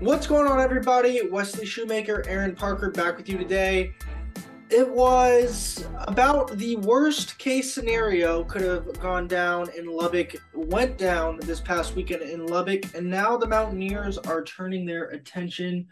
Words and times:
What's 0.00 0.26
going 0.26 0.50
on, 0.50 0.60
everybody? 0.60 1.28
Wesley 1.30 1.66
Shoemaker, 1.66 2.24
Aaron 2.26 2.54
Parker 2.54 2.90
back 2.90 3.18
with 3.18 3.28
you 3.28 3.36
today. 3.36 3.92
It 4.70 4.88
was 4.88 5.86
about 5.98 6.56
the 6.56 6.76
worst 6.76 7.36
case 7.36 7.74
scenario 7.74 8.44
could 8.44 8.62
have 8.62 8.98
gone 8.98 9.28
down 9.28 9.68
in 9.76 9.84
Lubbock, 9.84 10.36
went 10.54 10.96
down 10.96 11.38
this 11.42 11.60
past 11.60 11.94
weekend 11.94 12.22
in 12.22 12.46
Lubbock, 12.46 12.94
and 12.94 13.10
now 13.10 13.36
the 13.36 13.46
Mountaineers 13.46 14.16
are 14.16 14.42
turning 14.42 14.86
their 14.86 15.10
attention 15.10 15.86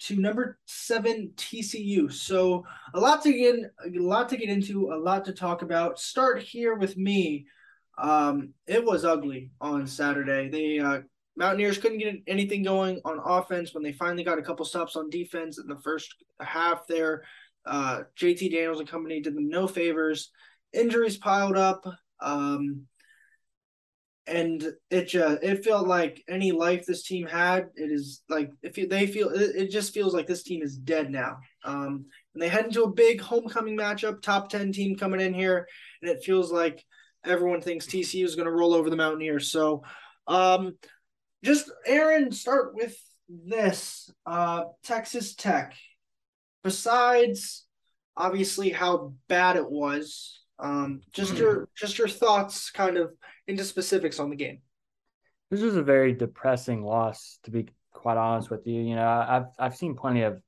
to 0.00 0.20
number 0.20 0.58
seven 0.66 1.32
TCU. 1.36 2.12
So 2.12 2.66
a 2.92 3.00
lot 3.00 3.22
to 3.22 3.32
get 3.32 3.56
a 3.82 3.98
lot 3.98 4.28
to 4.28 4.36
get 4.36 4.50
into, 4.50 4.92
a 4.92 5.00
lot 5.00 5.24
to 5.24 5.32
talk 5.32 5.62
about. 5.62 5.98
Start 5.98 6.42
here 6.42 6.74
with 6.74 6.98
me. 6.98 7.46
Um, 7.96 8.50
it 8.66 8.84
was 8.84 9.06
ugly 9.06 9.52
on 9.58 9.86
Saturday. 9.86 10.50
They 10.50 10.80
uh, 10.80 11.00
Mountaineers 11.36 11.78
couldn't 11.78 11.98
get 11.98 12.22
anything 12.26 12.62
going 12.62 13.00
on 13.04 13.20
offense 13.24 13.74
when 13.74 13.82
they 13.82 13.92
finally 13.92 14.24
got 14.24 14.38
a 14.38 14.42
couple 14.42 14.64
stops 14.64 14.96
on 14.96 15.10
defense 15.10 15.58
in 15.58 15.66
the 15.66 15.80
first 15.80 16.14
half 16.40 16.86
there. 16.86 17.24
Uh, 17.66 18.02
JT 18.18 18.50
Daniels 18.52 18.78
and 18.78 18.88
company 18.88 19.20
did 19.20 19.34
them 19.34 19.48
no 19.48 19.66
favors. 19.66 20.30
Injuries 20.72 21.16
piled 21.16 21.56
up. 21.56 21.86
Um, 22.20 22.86
and 24.26 24.72
it 24.90 25.08
just 25.08 25.42
it 25.42 25.64
felt 25.64 25.86
like 25.86 26.22
any 26.28 26.50
life 26.50 26.86
this 26.86 27.02
team 27.02 27.26
had 27.26 27.68
it 27.74 27.90
is 27.90 28.22
like 28.28 28.50
if 28.62 28.74
they 28.88 29.06
feel 29.06 29.28
it, 29.28 29.54
it 29.54 29.70
just 29.70 29.92
feels 29.92 30.14
like 30.14 30.26
this 30.26 30.42
team 30.42 30.62
is 30.62 30.78
dead 30.78 31.10
now 31.10 31.36
um 31.64 32.06
and 32.32 32.42
they 32.42 32.48
head 32.48 32.64
into 32.64 32.84
a 32.84 32.90
big 32.90 33.20
homecoming 33.20 33.76
matchup 33.76 34.22
top 34.22 34.48
10 34.48 34.72
team 34.72 34.96
coming 34.96 35.20
in 35.20 35.34
here 35.34 35.68
and 36.00 36.10
it 36.10 36.24
feels 36.24 36.50
like 36.50 36.82
everyone 37.24 37.60
thinks 37.60 37.86
tcu 37.86 38.24
is 38.24 38.34
going 38.34 38.46
to 38.46 38.52
roll 38.52 38.72
over 38.72 38.88
the 38.88 38.96
mountaineers 38.96 39.50
so 39.50 39.82
um 40.26 40.72
just 41.44 41.70
Aaron, 41.86 42.32
start 42.32 42.74
with 42.74 42.96
this. 43.28 44.10
Uh, 44.26 44.64
Texas 44.82 45.34
Tech. 45.34 45.74
Besides, 46.62 47.66
obviously, 48.16 48.70
how 48.70 49.12
bad 49.28 49.56
it 49.56 49.70
was, 49.70 50.40
um, 50.58 51.02
just 51.12 51.36
your 51.36 51.54
hmm. 51.54 51.64
just 51.76 51.98
your 51.98 52.08
thoughts, 52.08 52.70
kind 52.70 52.96
of 52.96 53.12
into 53.46 53.64
specifics 53.64 54.18
on 54.18 54.30
the 54.30 54.36
game. 54.36 54.60
This 55.50 55.60
was 55.60 55.76
a 55.76 55.82
very 55.82 56.14
depressing 56.14 56.82
loss, 56.82 57.38
to 57.44 57.50
be 57.50 57.68
quite 57.92 58.16
honest 58.16 58.50
with 58.50 58.66
you. 58.66 58.80
You 58.80 58.96
know, 58.96 59.06
I've 59.06 59.46
I've 59.58 59.76
seen 59.76 59.94
plenty 59.94 60.22
of 60.22 60.40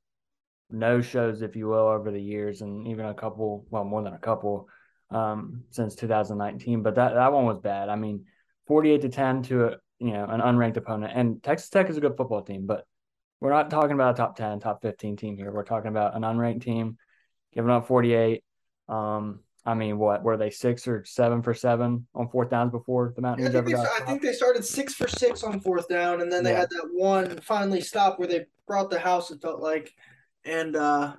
no 0.70 1.02
shows, 1.02 1.42
if 1.42 1.54
you 1.54 1.68
will, 1.68 1.88
over 1.88 2.10
the 2.10 2.20
years, 2.20 2.62
and 2.62 2.88
even 2.88 3.06
a 3.06 3.14
couple, 3.14 3.66
well, 3.70 3.84
more 3.84 4.02
than 4.02 4.14
a 4.14 4.18
couple, 4.18 4.68
um, 5.10 5.64
since 5.70 5.94
2019. 5.94 6.82
But 6.82 6.94
that 6.94 7.14
that 7.14 7.32
one 7.32 7.44
was 7.44 7.58
bad. 7.58 7.90
I 7.90 7.96
mean, 7.96 8.24
48 8.66 9.02
to 9.02 9.08
10 9.10 9.42
to 9.44 9.64
a 9.66 9.76
you 9.98 10.12
know 10.12 10.24
an 10.24 10.40
unranked 10.40 10.76
opponent. 10.76 11.12
And 11.14 11.42
Texas 11.42 11.68
Tech 11.68 11.88
is 11.88 11.96
a 11.96 12.00
good 12.00 12.16
football 12.16 12.42
team, 12.42 12.66
but 12.66 12.86
we're 13.40 13.50
not 13.50 13.70
talking 13.70 13.92
about 13.92 14.14
a 14.14 14.16
top 14.16 14.36
10, 14.36 14.60
top 14.60 14.82
15 14.82 15.16
team 15.16 15.36
here. 15.36 15.52
We're 15.52 15.64
talking 15.64 15.88
about 15.88 16.16
an 16.16 16.22
unranked 16.22 16.62
team 16.62 16.96
giving 17.52 17.70
up 17.70 17.86
48. 17.86 18.42
Um, 18.88 19.40
I 19.64 19.74
mean, 19.74 19.98
what 19.98 20.22
were 20.22 20.36
they 20.36 20.50
six 20.50 20.86
or 20.86 21.04
seven 21.04 21.42
for 21.42 21.52
seven 21.52 22.06
on 22.14 22.28
fourth 22.28 22.50
downs 22.50 22.70
before 22.70 23.12
the 23.16 23.22
Mountaineers 23.22 23.52
yeah, 23.52 23.58
ever 23.58 23.70
got? 23.70 24.00
I 24.00 24.04
think 24.04 24.22
they 24.22 24.32
started 24.32 24.64
six 24.64 24.94
for 24.94 25.08
six 25.08 25.42
on 25.42 25.58
fourth 25.58 25.88
down, 25.88 26.20
and 26.20 26.30
then 26.30 26.44
they 26.44 26.52
yeah. 26.52 26.60
had 26.60 26.70
that 26.70 26.88
one 26.92 27.40
finally 27.40 27.80
stop 27.80 28.18
where 28.18 28.28
they 28.28 28.46
brought 28.68 28.90
the 28.90 28.98
house. 28.98 29.32
It 29.32 29.42
felt 29.42 29.60
like, 29.60 29.92
and 30.44 30.76
uh, 30.76 31.14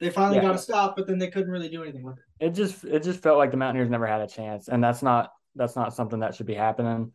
they 0.00 0.10
finally 0.10 0.38
yeah. 0.38 0.42
got 0.42 0.56
a 0.56 0.58
stop, 0.58 0.96
but 0.96 1.06
then 1.06 1.18
they 1.18 1.28
couldn't 1.28 1.52
really 1.52 1.68
do 1.68 1.84
anything 1.84 2.02
with 2.02 2.18
it. 2.18 2.46
It 2.46 2.50
just 2.50 2.82
it 2.84 3.04
just 3.04 3.22
felt 3.22 3.38
like 3.38 3.52
the 3.52 3.56
Mountaineers 3.56 3.90
never 3.90 4.08
had 4.08 4.22
a 4.22 4.26
chance, 4.26 4.66
and 4.66 4.82
that's 4.82 5.00
not 5.00 5.32
that's 5.54 5.76
not 5.76 5.94
something 5.94 6.18
that 6.20 6.34
should 6.34 6.46
be 6.46 6.54
happening 6.54 7.12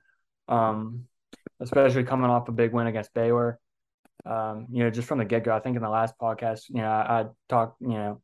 um, 0.47 1.05
especially 1.59 2.03
coming 2.03 2.29
off 2.29 2.47
a 2.49 2.51
big 2.51 2.73
win 2.73 2.87
against 2.87 3.13
Baylor. 3.13 3.59
Um, 4.25 4.67
you 4.71 4.83
know, 4.83 4.89
just 4.89 5.07
from 5.07 5.19
the 5.19 5.25
get 5.25 5.43
go, 5.43 5.55
I 5.55 5.59
think 5.59 5.75
in 5.75 5.83
the 5.83 5.89
last 5.89 6.15
podcast, 6.19 6.63
you 6.69 6.81
know, 6.81 6.89
I, 6.89 7.21
I 7.21 7.25
talked, 7.47 7.81
you 7.81 7.89
know, 7.89 8.21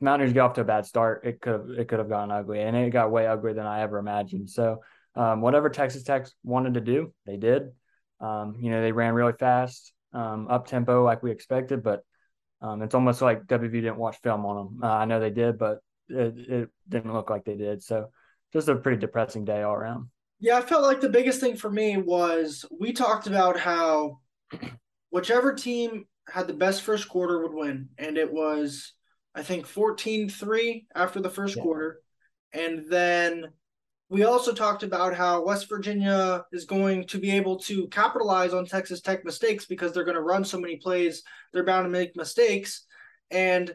Mountaineers 0.00 0.32
get 0.32 0.40
off 0.40 0.54
to 0.54 0.62
a 0.62 0.64
bad 0.64 0.84
start. 0.84 1.24
It 1.24 1.40
could 1.40 1.52
have 1.52 1.70
it 1.78 1.88
could 1.88 2.00
have 2.00 2.08
gone 2.08 2.30
ugly, 2.30 2.60
and 2.60 2.76
it 2.76 2.90
got 2.90 3.12
way 3.12 3.26
uglier 3.26 3.54
than 3.54 3.66
I 3.66 3.82
ever 3.82 3.98
imagined. 3.98 4.50
So, 4.50 4.80
um, 5.14 5.40
whatever 5.40 5.70
Texas 5.70 6.02
Tech 6.02 6.26
wanted 6.42 6.74
to 6.74 6.80
do, 6.80 7.14
they 7.24 7.36
did. 7.36 7.70
Um, 8.20 8.56
you 8.60 8.70
know, 8.70 8.82
they 8.82 8.92
ran 8.92 9.14
really 9.14 9.32
fast, 9.32 9.92
um, 10.12 10.48
up 10.48 10.66
tempo 10.66 11.04
like 11.04 11.22
we 11.22 11.30
expected, 11.30 11.82
but 11.82 12.04
um, 12.60 12.82
it's 12.82 12.94
almost 12.94 13.22
like 13.22 13.46
WV 13.46 13.72
didn't 13.72 13.96
watch 13.96 14.16
film 14.22 14.44
on 14.44 14.56
them. 14.56 14.80
Uh, 14.82 14.92
I 14.92 15.04
know 15.04 15.20
they 15.20 15.30
did, 15.30 15.58
but 15.58 15.78
it, 16.08 16.34
it 16.36 16.68
didn't 16.88 17.12
look 17.12 17.30
like 17.30 17.44
they 17.44 17.56
did. 17.56 17.82
So, 17.82 18.10
just 18.52 18.68
a 18.68 18.74
pretty 18.74 18.98
depressing 18.98 19.44
day 19.44 19.62
all 19.62 19.74
around. 19.74 20.08
Yeah, 20.42 20.58
I 20.58 20.60
felt 20.62 20.82
like 20.82 21.00
the 21.00 21.08
biggest 21.08 21.40
thing 21.40 21.54
for 21.54 21.70
me 21.70 21.98
was 21.98 22.64
we 22.80 22.92
talked 22.92 23.28
about 23.28 23.60
how 23.60 24.18
whichever 25.10 25.54
team 25.54 26.06
had 26.28 26.48
the 26.48 26.52
best 26.52 26.82
first 26.82 27.08
quarter 27.08 27.40
would 27.40 27.54
win. 27.54 27.90
And 27.96 28.18
it 28.18 28.30
was, 28.32 28.92
I 29.36 29.44
think, 29.44 29.66
14 29.66 30.28
3 30.28 30.86
after 30.96 31.20
the 31.20 31.30
first 31.30 31.54
yeah. 31.54 31.62
quarter. 31.62 32.00
And 32.52 32.90
then 32.90 33.52
we 34.08 34.24
also 34.24 34.52
talked 34.52 34.82
about 34.82 35.14
how 35.14 35.44
West 35.44 35.68
Virginia 35.68 36.44
is 36.50 36.64
going 36.64 37.06
to 37.06 37.18
be 37.18 37.30
able 37.30 37.60
to 37.60 37.86
capitalize 37.86 38.52
on 38.52 38.66
Texas 38.66 39.00
Tech 39.00 39.24
mistakes 39.24 39.66
because 39.66 39.92
they're 39.92 40.02
going 40.02 40.16
to 40.16 40.22
run 40.22 40.44
so 40.44 40.58
many 40.58 40.76
plays. 40.76 41.22
They're 41.52 41.64
bound 41.64 41.84
to 41.84 41.88
make 41.88 42.16
mistakes. 42.16 42.84
And 43.30 43.72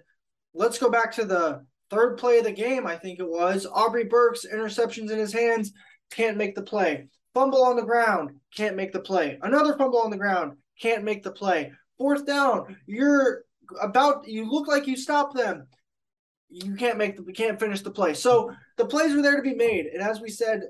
let's 0.54 0.80
go 0.80 0.90
back 0.90 1.14
to 1.14 1.24
the 1.24 1.66
third 1.90 2.18
play 2.18 2.40
of 2.40 2.44
the 2.44 2.52
game, 2.52 2.86
I 2.86 2.98
think 2.98 3.20
it 3.20 3.30
was. 3.30 3.66
Aubrey 3.66 4.04
Burks, 4.04 4.46
interceptions 4.46 5.12
in 5.12 5.18
his 5.18 5.32
hands 5.32 5.72
can't 6.12 6.38
make 6.38 6.56
the 6.56 6.62
play. 6.62 7.08
Fumble 7.34 7.64
on 7.64 7.76
the 7.76 7.84
ground, 7.84 8.32
can't 8.56 8.76
make 8.76 8.92
the 8.92 9.00
play. 9.00 9.38
Another 9.42 9.78
fumble 9.78 10.00
on 10.00 10.10
the 10.10 10.18
ground, 10.18 10.54
can't 10.82 11.04
make 11.04 11.24
the 11.24 11.32
play. 11.32 11.72
Fourth 11.98 12.26
down, 12.26 12.78
you're 12.86 13.44
about 13.82 14.28
you 14.28 14.50
look 14.50 14.68
like 14.68 14.88
you 14.88 14.96
stop 14.96 15.34
them. 15.34 15.68
You 16.50 16.76
can't 16.76 16.98
make 16.98 17.18
the 17.18 17.32
can't 17.34 17.60
finish 17.60 17.82
the 17.82 17.92
play. 17.92 18.14
So 18.14 18.52
the 18.78 18.86
plays 18.86 19.14
were 19.14 19.22
there 19.22 19.36
to 19.36 19.42
be 19.42 19.56
made. 19.56 19.88
And 19.88 20.02
as 20.02 20.22
we 20.22 20.30
said, 20.30 20.62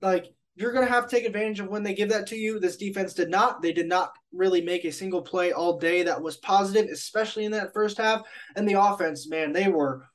like 0.00 0.32
you're 0.54 0.72
gonna 0.72 0.86
have 0.86 1.06
to 1.06 1.14
take 1.14 1.26
advantage 1.26 1.60
of 1.60 1.68
when 1.68 1.82
they 1.82 1.94
give 1.94 2.08
that 2.10 2.26
to 2.28 2.36
you. 2.36 2.58
This 2.58 2.76
defense 2.76 3.12
did 3.12 3.28
not. 3.28 3.60
They 3.60 3.72
did 3.72 3.88
not 3.88 4.12
really 4.32 4.62
make 4.62 4.84
a 4.84 4.92
single 4.92 5.22
play 5.22 5.52
all 5.52 5.78
day 5.78 6.02
that 6.04 6.20
was 6.20 6.36
positive, 6.38 6.90
especially 6.90 7.44
in 7.44 7.52
that 7.52 7.74
first 7.74 7.98
half. 7.98 8.22
And 8.54 8.68
the 8.68 8.80
offense, 8.80 9.28
man, 9.28 9.52
they 9.52 9.68
were 9.68 10.06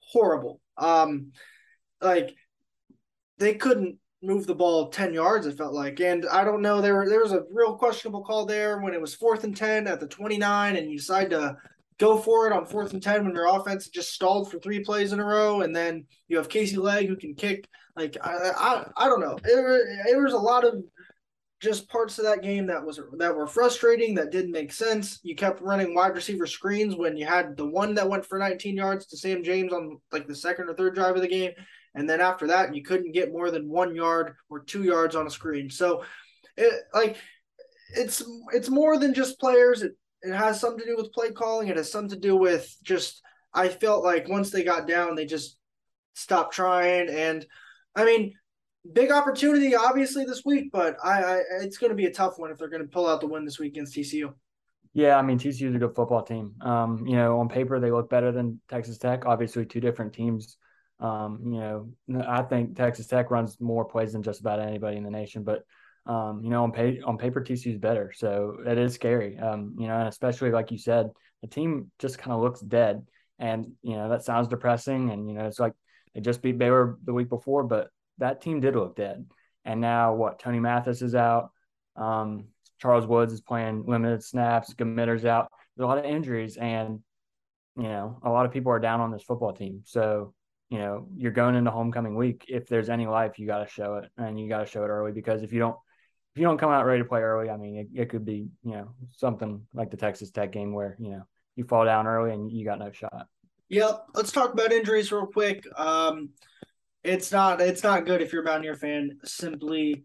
horrible. 0.00 0.60
Um, 0.78 1.32
like 2.00 2.34
they 3.38 3.54
couldn't 3.54 3.98
move 4.22 4.46
the 4.46 4.54
ball 4.54 4.88
10 4.88 5.14
yards 5.14 5.46
it 5.46 5.56
felt 5.56 5.72
like. 5.72 6.00
And 6.00 6.26
i 6.30 6.44
don't 6.44 6.62
know 6.62 6.80
there 6.80 7.08
there 7.08 7.20
was 7.20 7.32
a 7.32 7.44
real 7.52 7.74
questionable 7.74 8.22
call 8.22 8.44
there 8.46 8.80
when 8.80 8.94
it 8.94 9.00
was 9.00 9.14
fourth 9.14 9.44
and 9.44 9.56
10 9.56 9.86
at 9.86 10.00
the 10.00 10.06
29 10.06 10.76
and 10.76 10.90
you 10.90 10.98
decide 10.98 11.30
to 11.30 11.56
go 11.98 12.16
for 12.16 12.46
it 12.46 12.52
on 12.52 12.64
fourth 12.64 12.92
and 12.92 13.02
10 13.02 13.24
when 13.24 13.34
your 13.34 13.46
offense 13.46 13.88
just 13.88 14.12
stalled 14.12 14.50
for 14.50 14.58
three 14.58 14.80
plays 14.80 15.12
in 15.12 15.20
a 15.20 15.24
row 15.24 15.60
and 15.60 15.76
then 15.76 16.04
you 16.28 16.36
have 16.36 16.48
casey 16.48 16.76
legg 16.76 17.06
who 17.06 17.16
can 17.16 17.34
kick. 17.34 17.68
Like 17.96 18.16
i 18.22 18.52
i, 18.56 18.86
I 18.96 19.06
don't 19.06 19.20
know. 19.20 19.38
It, 19.44 20.08
it 20.08 20.22
was 20.22 20.32
a 20.32 20.38
lot 20.38 20.64
of 20.64 20.82
just 21.60 21.90
parts 21.90 22.18
of 22.18 22.24
that 22.24 22.42
game 22.42 22.66
that 22.66 22.84
was 22.84 22.98
that 23.18 23.36
were 23.36 23.46
frustrating 23.46 24.14
that 24.14 24.32
didn't 24.32 24.50
make 24.50 24.72
sense. 24.72 25.20
You 25.22 25.36
kept 25.36 25.60
running 25.60 25.94
wide 25.94 26.14
receiver 26.14 26.46
screens 26.46 26.96
when 26.96 27.18
you 27.18 27.26
had 27.26 27.56
the 27.56 27.66
one 27.66 27.94
that 27.94 28.08
went 28.08 28.24
for 28.24 28.38
19 28.38 28.74
yards 28.74 29.06
to 29.06 29.16
sam 29.16 29.44
james 29.44 29.72
on 29.72 29.98
like 30.10 30.26
the 30.26 30.34
second 30.34 30.70
or 30.70 30.74
third 30.74 30.94
drive 30.94 31.16
of 31.16 31.22
the 31.22 31.28
game. 31.28 31.52
And 31.94 32.08
then 32.08 32.20
after 32.20 32.46
that 32.46 32.74
you 32.74 32.82
couldn't 32.82 33.12
get 33.12 33.32
more 33.32 33.50
than 33.50 33.68
one 33.68 33.94
yard 33.94 34.36
or 34.48 34.60
two 34.60 34.84
yards 34.84 35.14
on 35.14 35.26
a 35.26 35.30
screen. 35.30 35.68
So 35.68 36.02
it 36.56 36.84
like 36.94 37.18
it's 37.94 38.24
it's 38.52 38.70
more 38.70 38.98
than 38.98 39.12
just 39.12 39.38
players. 39.38 39.82
It, 39.82 39.92
it 40.22 40.34
has 40.34 40.60
something 40.60 40.80
to 40.80 40.86
do 40.86 40.96
with 40.96 41.12
play 41.12 41.30
calling. 41.30 41.68
It 41.68 41.76
has 41.76 41.92
something 41.92 42.10
to 42.10 42.28
do 42.28 42.36
with 42.36 42.74
just 42.82 43.22
i 43.52 43.68
felt 43.68 44.04
like 44.04 44.28
once 44.28 44.50
they 44.50 44.62
got 44.62 44.86
down 44.86 45.14
they 45.14 45.26
just 45.26 45.58
stopped 46.14 46.54
trying. 46.54 47.10
And 47.10 47.44
i 47.94 48.06
mean 48.06 48.32
big 48.92 49.10
opportunity 49.10 49.74
obviously 49.74 50.24
this 50.24 50.42
week 50.44 50.70
but 50.72 50.96
i, 51.04 51.22
I 51.22 51.40
it's 51.60 51.76
going 51.76 51.90
to 51.90 51.96
be 51.96 52.06
a 52.06 52.12
tough 52.12 52.38
one 52.38 52.50
if 52.50 52.58
they're 52.58 52.68
going 52.68 52.82
to 52.82 52.88
pull 52.88 53.08
out 53.08 53.20
the 53.20 53.26
win 53.26 53.44
this 53.44 53.58
week 53.58 53.72
against 53.72 53.96
tcu 53.96 54.32
yeah, 54.92 55.16
I 55.16 55.22
mean 55.22 55.38
TCU 55.38 55.68
is 55.68 55.76
a 55.76 55.78
good 55.78 55.94
football 55.94 56.24
team. 56.24 56.56
Um, 56.62 57.06
you 57.06 57.14
know, 57.14 57.38
on 57.38 57.48
paper 57.48 57.78
they 57.78 57.92
look 57.92 58.10
better 58.10 58.32
than 58.32 58.60
Texas 58.68 58.98
Tech. 58.98 59.24
Obviously, 59.24 59.64
two 59.64 59.78
different 59.78 60.12
teams 60.12 60.56
um, 61.00 61.40
you 61.44 61.58
know, 61.58 62.24
I 62.28 62.42
think 62.42 62.76
Texas 62.76 63.06
Tech 63.06 63.30
runs 63.30 63.58
more 63.60 63.84
plays 63.84 64.12
than 64.12 64.22
just 64.22 64.40
about 64.40 64.60
anybody 64.60 64.98
in 64.98 65.04
the 65.04 65.10
nation, 65.10 65.42
but 65.42 65.64
um, 66.06 66.40
you 66.42 66.50
know, 66.50 66.62
on 66.62 66.72
pay, 66.72 67.00
on 67.00 67.18
paper, 67.18 67.40
TCU 67.40 67.72
is 67.72 67.78
better, 67.78 68.12
so 68.14 68.56
it 68.66 68.78
is 68.78 68.94
scary. 68.94 69.38
Um, 69.38 69.76
you 69.78 69.86
know, 69.86 69.98
and 69.98 70.08
especially 70.08 70.50
like 70.50 70.70
you 70.70 70.78
said, 70.78 71.10
the 71.40 71.48
team 71.48 71.90
just 71.98 72.18
kind 72.18 72.32
of 72.32 72.40
looks 72.40 72.60
dead, 72.60 73.06
and 73.38 73.72
you 73.82 73.96
know 73.96 74.08
that 74.10 74.24
sounds 74.24 74.48
depressing. 74.48 75.10
And 75.10 75.28
you 75.28 75.34
know, 75.34 75.46
it's 75.46 75.60
like 75.60 75.72
they 76.14 76.20
just 76.20 76.42
beat 76.42 76.58
Baylor 76.58 76.98
the 77.04 77.14
week 77.14 77.28
before, 77.28 77.64
but 77.64 77.88
that 78.20 78.40
team 78.40 78.60
did 78.60 78.76
look 78.76 78.96
dead. 78.96 79.26
And 79.64 79.80
now 79.80 80.14
what? 80.14 80.38
Tony 80.38 80.60
Mathis 80.60 81.02
is 81.02 81.14
out. 81.14 81.50
Um, 81.96 82.46
Charles 82.78 83.06
Woods 83.06 83.32
is 83.32 83.40
playing 83.40 83.84
limited 83.86 84.24
snaps. 84.24 84.72
Gmiter's 84.74 85.24
out. 85.24 85.50
There's 85.76 85.84
a 85.84 85.88
lot 85.88 85.98
of 85.98 86.04
injuries, 86.04 86.56
and 86.56 87.00
you 87.76 87.84
know, 87.84 88.18
a 88.22 88.30
lot 88.30 88.46
of 88.46 88.52
people 88.52 88.72
are 88.72 88.78
down 88.78 89.00
on 89.00 89.10
this 89.10 89.22
football 89.22 89.52
team. 89.52 89.82
So 89.84 90.32
you 90.70 90.78
know 90.78 91.08
you're 91.16 91.32
going 91.32 91.56
into 91.56 91.70
homecoming 91.70 92.14
week 92.14 92.44
if 92.48 92.68
there's 92.68 92.88
any 92.88 93.06
life 93.06 93.38
you 93.38 93.46
got 93.46 93.58
to 93.58 93.68
show 93.68 93.96
it 93.96 94.08
and 94.16 94.38
you 94.38 94.48
got 94.48 94.60
to 94.60 94.66
show 94.66 94.84
it 94.84 94.88
early 94.88 95.10
because 95.10 95.42
if 95.42 95.52
you 95.52 95.58
don't 95.58 95.76
if 96.34 96.40
you 96.40 96.46
don't 96.46 96.58
come 96.58 96.70
out 96.70 96.86
ready 96.86 97.02
to 97.02 97.08
play 97.08 97.22
early, 97.22 97.50
I 97.50 97.56
mean, 97.56 97.76
it, 97.76 98.02
it 98.02 98.08
could 98.08 98.24
be 98.24 98.48
you 98.62 98.72
know 98.72 98.94
something 99.16 99.66
like 99.74 99.90
the 99.90 99.96
Texas 99.96 100.30
Tech 100.30 100.52
game 100.52 100.72
where 100.72 100.96
you 100.98 101.10
know 101.10 101.22
you 101.56 101.64
fall 101.64 101.84
down 101.84 102.06
early 102.06 102.32
and 102.32 102.50
you 102.50 102.64
got 102.64 102.78
no 102.78 102.92
shot. 102.92 103.26
Yep. 103.68 104.06
Let's 104.14 104.32
talk 104.32 104.52
about 104.52 104.72
injuries 104.72 105.12
real 105.12 105.26
quick. 105.26 105.64
Um, 105.76 106.30
it's 107.02 107.32
not 107.32 107.60
it's 107.60 107.82
not 107.82 108.06
good 108.06 108.22
if 108.22 108.32
you're 108.32 108.42
a 108.42 108.44
Mountaineer 108.44 108.76
fan. 108.76 109.18
Simply, 109.24 110.04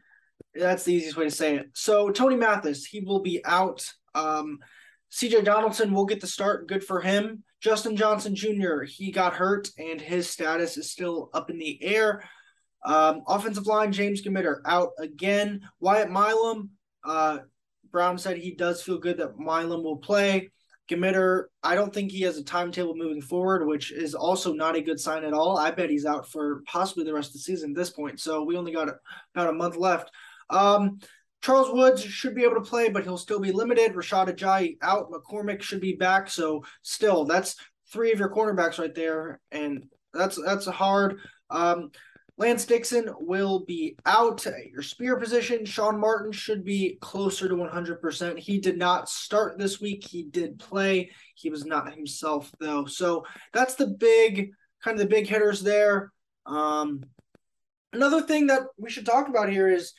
that's 0.53 0.83
the 0.83 0.93
easiest 0.93 1.17
way 1.17 1.25
to 1.25 1.31
say 1.31 1.55
it. 1.55 1.69
So 1.73 2.09
Tony 2.09 2.35
Mathis, 2.35 2.85
he 2.85 3.01
will 3.01 3.21
be 3.21 3.43
out. 3.45 3.85
Um, 4.13 4.59
CJ 5.11 5.45
Donaldson 5.45 5.93
will 5.93 6.05
get 6.05 6.21
the 6.21 6.27
start. 6.27 6.67
Good 6.67 6.83
for 6.83 7.01
him. 7.01 7.43
Justin 7.61 7.95
Johnson 7.95 8.35
Jr. 8.35 8.83
He 8.83 9.11
got 9.11 9.33
hurt 9.33 9.69
and 9.77 9.99
his 9.99 10.29
status 10.29 10.77
is 10.77 10.91
still 10.91 11.29
up 11.33 11.49
in 11.49 11.57
the 11.57 11.81
air. 11.83 12.23
Um, 12.85 13.23
offensive 13.27 13.65
line 13.65 13.91
James 13.91 14.21
Gmiter 14.21 14.57
out 14.65 14.89
again. 14.99 15.61
Wyatt 15.79 16.09
Milum. 16.09 16.69
Uh, 17.03 17.39
Brown 17.91 18.17
said 18.17 18.37
he 18.37 18.53
does 18.53 18.83
feel 18.83 18.97
good 18.97 19.17
that 19.17 19.37
Milum 19.37 19.83
will 19.83 19.97
play. 19.97 20.51
Gmiter, 20.89 21.45
I 21.63 21.75
don't 21.75 21.93
think 21.93 22.11
he 22.11 22.21
has 22.21 22.37
a 22.37 22.43
timetable 22.43 22.95
moving 22.95 23.21
forward, 23.21 23.65
which 23.65 23.91
is 23.91 24.13
also 24.13 24.53
not 24.53 24.75
a 24.75 24.81
good 24.81 24.99
sign 24.99 25.23
at 25.23 25.33
all. 25.33 25.57
I 25.57 25.71
bet 25.71 25.89
he's 25.89 26.05
out 26.05 26.29
for 26.29 26.61
possibly 26.67 27.03
the 27.03 27.13
rest 27.13 27.29
of 27.29 27.33
the 27.33 27.39
season 27.39 27.71
at 27.71 27.75
this 27.75 27.89
point. 27.89 28.19
So 28.19 28.43
we 28.43 28.57
only 28.57 28.71
got 28.71 28.89
about 29.33 29.49
a 29.49 29.53
month 29.53 29.77
left. 29.77 30.11
Um, 30.49 30.99
Charles 31.41 31.71
Woods 31.71 32.03
should 32.03 32.35
be 32.35 32.43
able 32.43 32.55
to 32.55 32.61
play, 32.61 32.89
but 32.89 33.03
he'll 33.03 33.17
still 33.17 33.39
be 33.39 33.51
limited. 33.51 33.93
Rashad 33.93 34.35
Ajayi 34.35 34.77
out. 34.81 35.11
McCormick 35.11 35.61
should 35.61 35.81
be 35.81 35.93
back. 35.93 36.29
So 36.29 36.63
still, 36.81 37.25
that's 37.25 37.55
three 37.91 38.11
of 38.11 38.19
your 38.19 38.29
cornerbacks 38.29 38.79
right 38.79 38.93
there, 38.93 39.39
and 39.51 39.85
that's 40.13 40.39
that's 40.43 40.67
a 40.67 40.71
hard. 40.71 41.19
Um, 41.49 41.91
Lance 42.37 42.65
Dixon 42.65 43.09
will 43.17 43.61
be 43.61 43.95
out 44.05 44.45
at 44.45 44.69
your 44.69 44.81
spear 44.81 45.17
position. 45.17 45.63
Sean 45.63 45.99
Martin 45.99 46.33
should 46.33 46.65
be 46.65 46.97
closer 46.99 47.47
to 47.47 47.55
100%. 47.55 48.37
He 48.37 48.59
did 48.59 48.77
not 48.77 49.09
start 49.09 49.57
this 49.57 49.79
week. 49.79 50.05
He 50.05 50.23
did 50.23 50.59
play. 50.59 51.11
He 51.35 51.49
was 51.49 51.65
not 51.65 51.93
himself, 51.93 52.51
though. 52.59 52.85
So 52.85 53.25
that's 53.53 53.75
the 53.75 53.87
big, 53.87 54.51
kind 54.83 54.95
of 54.95 54.99
the 54.99 55.15
big 55.15 55.27
hitters 55.27 55.61
there. 55.61 56.11
Um, 56.45 57.03
another 57.93 58.21
thing 58.21 58.47
that 58.47 58.63
we 58.77 58.89
should 58.89 59.05
talk 59.05 59.29
about 59.29 59.49
here 59.49 59.69
is 59.69 59.93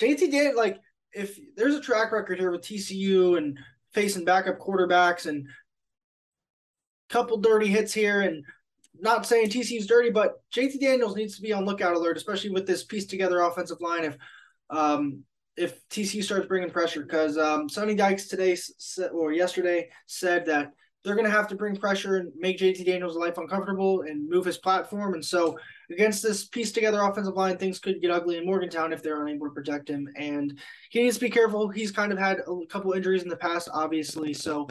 JT 0.00 0.30
did 0.30 0.54
like, 0.54 0.78
if 1.12 1.36
there's 1.56 1.74
a 1.74 1.80
track 1.80 2.12
record 2.12 2.38
here 2.38 2.52
with 2.52 2.62
TCU 2.62 3.36
and 3.36 3.58
facing 3.94 4.24
backup 4.24 4.60
quarterbacks 4.60 5.26
and 5.26 5.48
a 7.10 7.12
couple 7.12 7.38
dirty 7.38 7.66
hits 7.66 7.92
here 7.92 8.20
and 8.20 8.44
not 9.00 9.26
saying 9.26 9.48
TCU's 9.48 9.86
dirty, 9.86 10.10
but 10.10 10.42
JT 10.54 10.80
Daniels 10.80 11.16
needs 11.16 11.36
to 11.36 11.42
be 11.42 11.52
on 11.52 11.64
lookout 11.64 11.94
alert, 11.94 12.16
especially 12.16 12.50
with 12.50 12.66
this 12.66 12.84
piece 12.84 13.06
together 13.06 13.40
offensive 13.40 13.80
line. 13.80 14.04
If 14.04 14.16
um, 14.70 15.24
if 15.56 15.86
TCU 15.88 16.22
starts 16.22 16.46
bringing 16.46 16.70
pressure, 16.70 17.02
because 17.02 17.36
um, 17.36 17.68
Sonny 17.68 17.94
Dykes 17.94 18.28
today 18.28 18.56
or 19.12 19.32
yesterday 19.32 19.88
said 20.06 20.46
that 20.46 20.72
they're 21.04 21.14
going 21.14 21.24
to 21.24 21.30
have 21.30 21.48
to 21.48 21.54
bring 21.54 21.76
pressure 21.76 22.16
and 22.16 22.32
make 22.36 22.58
JT 22.58 22.84
Daniels' 22.84 23.16
life 23.16 23.38
uncomfortable 23.38 24.02
and 24.02 24.28
move 24.28 24.44
his 24.44 24.58
platform. 24.58 25.14
And 25.14 25.24
so, 25.24 25.58
against 25.90 26.22
this 26.22 26.46
piece 26.46 26.72
together 26.72 27.00
offensive 27.00 27.34
line, 27.34 27.56
things 27.56 27.78
could 27.78 28.00
get 28.00 28.10
ugly 28.10 28.36
in 28.36 28.46
Morgantown 28.46 28.92
if 28.92 29.02
they're 29.02 29.24
unable 29.24 29.46
to 29.46 29.52
protect 29.52 29.88
him. 29.88 30.08
And 30.16 30.58
he 30.90 31.02
needs 31.02 31.16
to 31.16 31.24
be 31.24 31.30
careful. 31.30 31.68
He's 31.68 31.92
kind 31.92 32.12
of 32.12 32.18
had 32.18 32.40
a 32.40 32.66
couple 32.68 32.92
injuries 32.92 33.22
in 33.22 33.28
the 33.28 33.36
past, 33.36 33.68
obviously. 33.72 34.34
So 34.34 34.68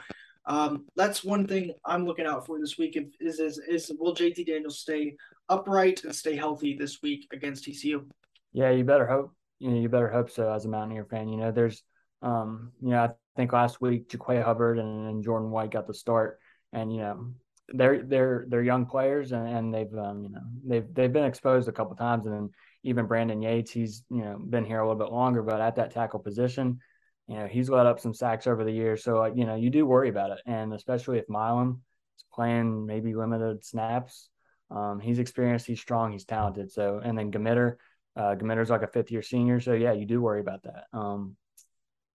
um, 0.47 0.85
that's 0.95 1.23
one 1.23 1.45
thing 1.45 1.73
I'm 1.85 2.05
looking 2.05 2.25
out 2.25 2.45
for 2.45 2.59
this 2.59 2.77
week. 2.77 2.97
Is 3.19 3.39
is 3.39 3.59
is 3.59 3.91
will 3.99 4.15
JT 4.15 4.45
Daniels 4.47 4.79
stay 4.79 5.15
upright 5.49 6.03
and 6.05 6.15
stay 6.15 6.35
healthy 6.35 6.75
this 6.75 7.01
week 7.01 7.27
against 7.33 7.65
TCU? 7.65 8.05
Yeah, 8.53 8.71
you 8.71 8.85
better 8.85 9.05
hope. 9.05 9.33
You 9.59 9.71
know, 9.71 9.79
you 9.79 9.89
better 9.89 10.09
hope 10.09 10.31
so. 10.31 10.51
As 10.51 10.65
a 10.65 10.69
Mountaineer 10.69 11.05
fan, 11.05 11.27
you 11.27 11.37
know, 11.37 11.51
there's, 11.51 11.83
um, 12.21 12.71
you 12.81 12.91
know, 12.91 13.03
I 13.03 13.09
think 13.35 13.51
last 13.51 13.81
week 13.81 14.09
Jaquay 14.09 14.43
Hubbard 14.43 14.79
and, 14.79 15.07
and 15.09 15.23
Jordan 15.23 15.51
White 15.51 15.71
got 15.71 15.85
the 15.85 15.93
start, 15.93 16.39
and 16.71 16.93
you 16.93 16.99
know, 16.99 17.33
they're 17.73 18.03
they're 18.03 18.45
they're 18.47 18.63
young 18.63 18.85
players 18.85 19.33
and, 19.33 19.47
and 19.47 19.73
they've 19.73 19.93
um, 19.95 20.23
you 20.23 20.29
know 20.29 20.41
they've 20.65 20.93
they've 20.93 21.13
been 21.13 21.25
exposed 21.25 21.67
a 21.67 21.73
couple 21.73 21.95
times, 21.97 22.25
and 22.25 22.51
even 22.83 23.05
Brandon 23.05 23.41
Yates, 23.41 23.71
he's 23.71 24.03
you 24.09 24.23
know 24.23 24.37
been 24.39 24.63
here 24.63 24.79
a 24.79 24.87
little 24.87 25.03
bit 25.03 25.11
longer, 25.11 25.43
but 25.43 25.59
at 25.59 25.75
that 25.75 25.91
tackle 25.91 26.19
position, 26.19 26.79
you 27.27 27.35
know, 27.35 27.47
he's 27.47 27.69
let 27.69 27.85
up 27.85 27.99
some 27.99 28.13
sacks 28.13 28.47
over 28.47 28.63
the 28.63 28.71
years. 28.71 29.03
So, 29.03 29.25
you 29.25 29.45
know, 29.45 29.55
you 29.55 29.69
do 29.69 29.85
worry 29.85 30.09
about 30.09 30.31
it. 30.31 30.39
And 30.45 30.73
especially 30.73 31.19
if 31.19 31.27
Milum 31.27 31.79
is 32.17 32.25
playing 32.33 32.85
maybe 32.85 33.13
limited 33.13 33.65
snaps, 33.65 34.29
um, 34.71 34.99
he's 34.99 35.19
experienced, 35.19 35.67
he's 35.67 35.79
strong, 35.79 36.11
he's 36.11 36.25
talented. 36.25 36.71
So, 36.71 37.01
and 37.03 37.17
then 37.17 37.31
Gmiter, 37.31 37.75
uh, 38.15 38.35
Gmiter's 38.35 38.69
like 38.69 38.81
a 38.81 38.87
fifth 38.87 39.11
year 39.11 39.21
senior. 39.21 39.59
So, 39.59 39.73
yeah, 39.73 39.91
you 39.91 40.05
do 40.05 40.21
worry 40.21 40.39
about 40.39 40.63
that. 40.63 40.85
Um, 40.93 41.35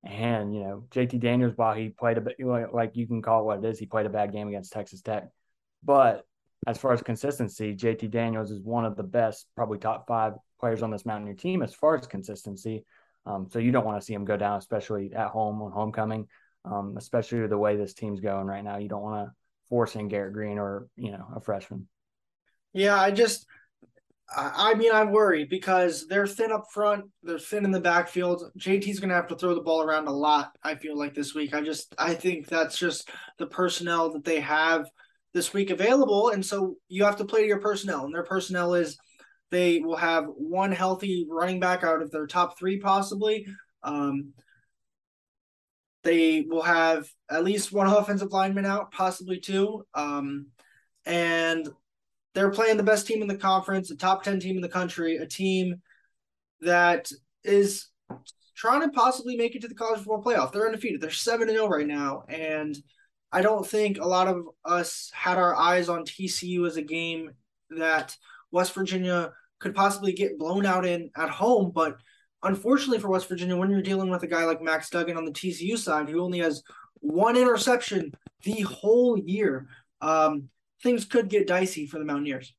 and, 0.04 0.54
you 0.54 0.62
know, 0.62 0.84
JT 0.90 1.20
Daniels, 1.20 1.52
while 1.56 1.74
he 1.74 1.90
played 1.90 2.18
a 2.18 2.20
bit, 2.22 2.36
like 2.72 2.96
you 2.96 3.06
can 3.06 3.22
call 3.22 3.40
it 3.40 3.44
what 3.44 3.58
it 3.58 3.64
is, 3.64 3.78
he 3.78 3.86
played 3.86 4.06
a 4.06 4.10
bad 4.10 4.32
game 4.32 4.48
against 4.48 4.72
Texas 4.72 5.02
Tech. 5.02 5.28
But 5.84 6.24
as 6.66 6.78
far 6.78 6.92
as 6.92 7.02
consistency, 7.02 7.74
JT 7.74 8.10
Daniels 8.10 8.50
is 8.50 8.60
one 8.60 8.84
of 8.84 8.96
the 8.96 9.02
best, 9.02 9.46
probably 9.54 9.78
top 9.78 10.06
five 10.06 10.34
players 10.58 10.82
on 10.82 10.90
this 10.90 11.04
Mountaineer 11.04 11.34
team 11.34 11.62
as 11.62 11.74
far 11.74 11.96
as 11.96 12.06
consistency. 12.06 12.84
Um, 13.26 13.48
so 13.50 13.58
you 13.58 13.72
don't 13.72 13.84
want 13.84 14.00
to 14.00 14.04
see 14.04 14.14
him 14.14 14.24
go 14.24 14.36
down, 14.36 14.58
especially 14.58 15.12
at 15.14 15.28
home 15.28 15.62
on 15.62 15.72
homecoming, 15.72 16.26
um, 16.64 16.94
especially 16.96 17.46
the 17.46 17.58
way 17.58 17.76
this 17.76 17.94
team's 17.94 18.20
going 18.20 18.46
right 18.46 18.64
now. 18.64 18.78
You 18.78 18.88
don't 18.88 19.02
want 19.02 19.26
to 19.26 19.32
force 19.68 19.96
in 19.96 20.08
Garrett 20.08 20.34
Green 20.34 20.58
or 20.58 20.88
you 20.96 21.12
know 21.12 21.26
a 21.36 21.40
freshman. 21.40 21.88
Yeah, 22.72 22.98
I 22.98 23.10
just, 23.10 23.46
I 24.34 24.74
mean, 24.74 24.92
I'm 24.92 25.12
worried 25.12 25.50
because 25.50 26.06
they're 26.06 26.26
thin 26.26 26.52
up 26.52 26.64
front, 26.72 27.04
they're 27.22 27.38
thin 27.38 27.64
in 27.64 27.70
the 27.70 27.80
backfield. 27.80 28.50
JT's 28.58 28.98
going 28.98 29.10
to 29.10 29.14
have 29.14 29.28
to 29.28 29.36
throw 29.36 29.54
the 29.54 29.60
ball 29.60 29.82
around 29.82 30.08
a 30.08 30.12
lot. 30.12 30.56
I 30.62 30.76
feel 30.76 30.96
like 30.96 31.14
this 31.14 31.34
week. 31.34 31.54
I 31.54 31.60
just, 31.60 31.94
I 31.98 32.14
think 32.14 32.48
that's 32.48 32.78
just 32.78 33.10
the 33.38 33.46
personnel 33.46 34.12
that 34.12 34.24
they 34.24 34.40
have 34.40 34.86
this 35.34 35.52
week 35.52 35.70
available, 35.70 36.30
and 36.30 36.44
so 36.44 36.76
you 36.88 37.04
have 37.04 37.16
to 37.16 37.24
play 37.24 37.42
to 37.42 37.46
your 37.46 37.60
personnel, 37.60 38.04
and 38.04 38.14
their 38.14 38.24
personnel 38.24 38.74
is 38.74 38.98
they 39.52 39.80
will 39.80 39.96
have 39.96 40.24
one 40.28 40.72
healthy 40.72 41.26
running 41.30 41.60
back 41.60 41.84
out 41.84 42.00
of 42.00 42.10
their 42.10 42.26
top 42.26 42.58
three, 42.58 42.80
possibly. 42.80 43.46
Um, 43.82 44.32
they 46.04 46.46
will 46.48 46.62
have 46.62 47.06
at 47.30 47.44
least 47.44 47.70
one 47.70 47.86
offensive 47.86 48.32
lineman 48.32 48.64
out, 48.64 48.92
possibly 48.92 49.38
two. 49.38 49.84
Um, 49.92 50.46
and 51.04 51.68
they're 52.34 52.50
playing 52.50 52.78
the 52.78 52.82
best 52.82 53.06
team 53.06 53.20
in 53.20 53.28
the 53.28 53.36
conference, 53.36 53.90
a 53.90 53.96
top 53.96 54.22
10 54.22 54.40
team 54.40 54.56
in 54.56 54.62
the 54.62 54.70
country, 54.70 55.18
a 55.18 55.26
team 55.26 55.82
that 56.62 57.12
is 57.44 57.88
trying 58.56 58.80
to 58.80 58.88
possibly 58.88 59.36
make 59.36 59.54
it 59.54 59.60
to 59.60 59.68
the 59.68 59.74
college 59.74 59.98
football 59.98 60.22
playoff. 60.22 60.50
They're 60.50 60.66
undefeated. 60.66 61.02
They're 61.02 61.10
7 61.10 61.46
0 61.46 61.68
right 61.68 61.86
now. 61.86 62.24
And 62.26 62.74
I 63.30 63.42
don't 63.42 63.66
think 63.66 63.98
a 63.98 64.08
lot 64.08 64.28
of 64.28 64.46
us 64.64 65.10
had 65.12 65.36
our 65.36 65.54
eyes 65.54 65.90
on 65.90 66.06
TCU 66.06 66.66
as 66.66 66.78
a 66.78 66.82
game 66.82 67.32
that 67.68 68.16
West 68.50 68.72
Virginia 68.74 69.32
could 69.62 69.74
possibly 69.74 70.12
get 70.12 70.38
blown 70.38 70.66
out 70.66 70.84
in 70.84 71.10
at 71.16 71.30
home. 71.30 71.72
But 71.74 71.96
unfortunately 72.42 72.98
for 72.98 73.08
West 73.08 73.28
Virginia, 73.28 73.56
when 73.56 73.70
you're 73.70 73.80
dealing 73.80 74.10
with 74.10 74.22
a 74.22 74.26
guy 74.26 74.44
like 74.44 74.60
Max 74.60 74.90
Duggan 74.90 75.16
on 75.16 75.24
the 75.24 75.32
TCU 75.32 75.78
side, 75.78 76.08
who 76.08 76.20
only 76.20 76.40
has 76.40 76.62
one 76.94 77.36
interception 77.36 78.12
the 78.42 78.60
whole 78.62 79.16
year, 79.16 79.68
um, 80.00 80.48
things 80.82 81.04
could 81.04 81.28
get 81.28 81.46
dicey 81.46 81.86
for 81.86 81.98
the 81.98 82.04
Mountaineers. 82.04 82.52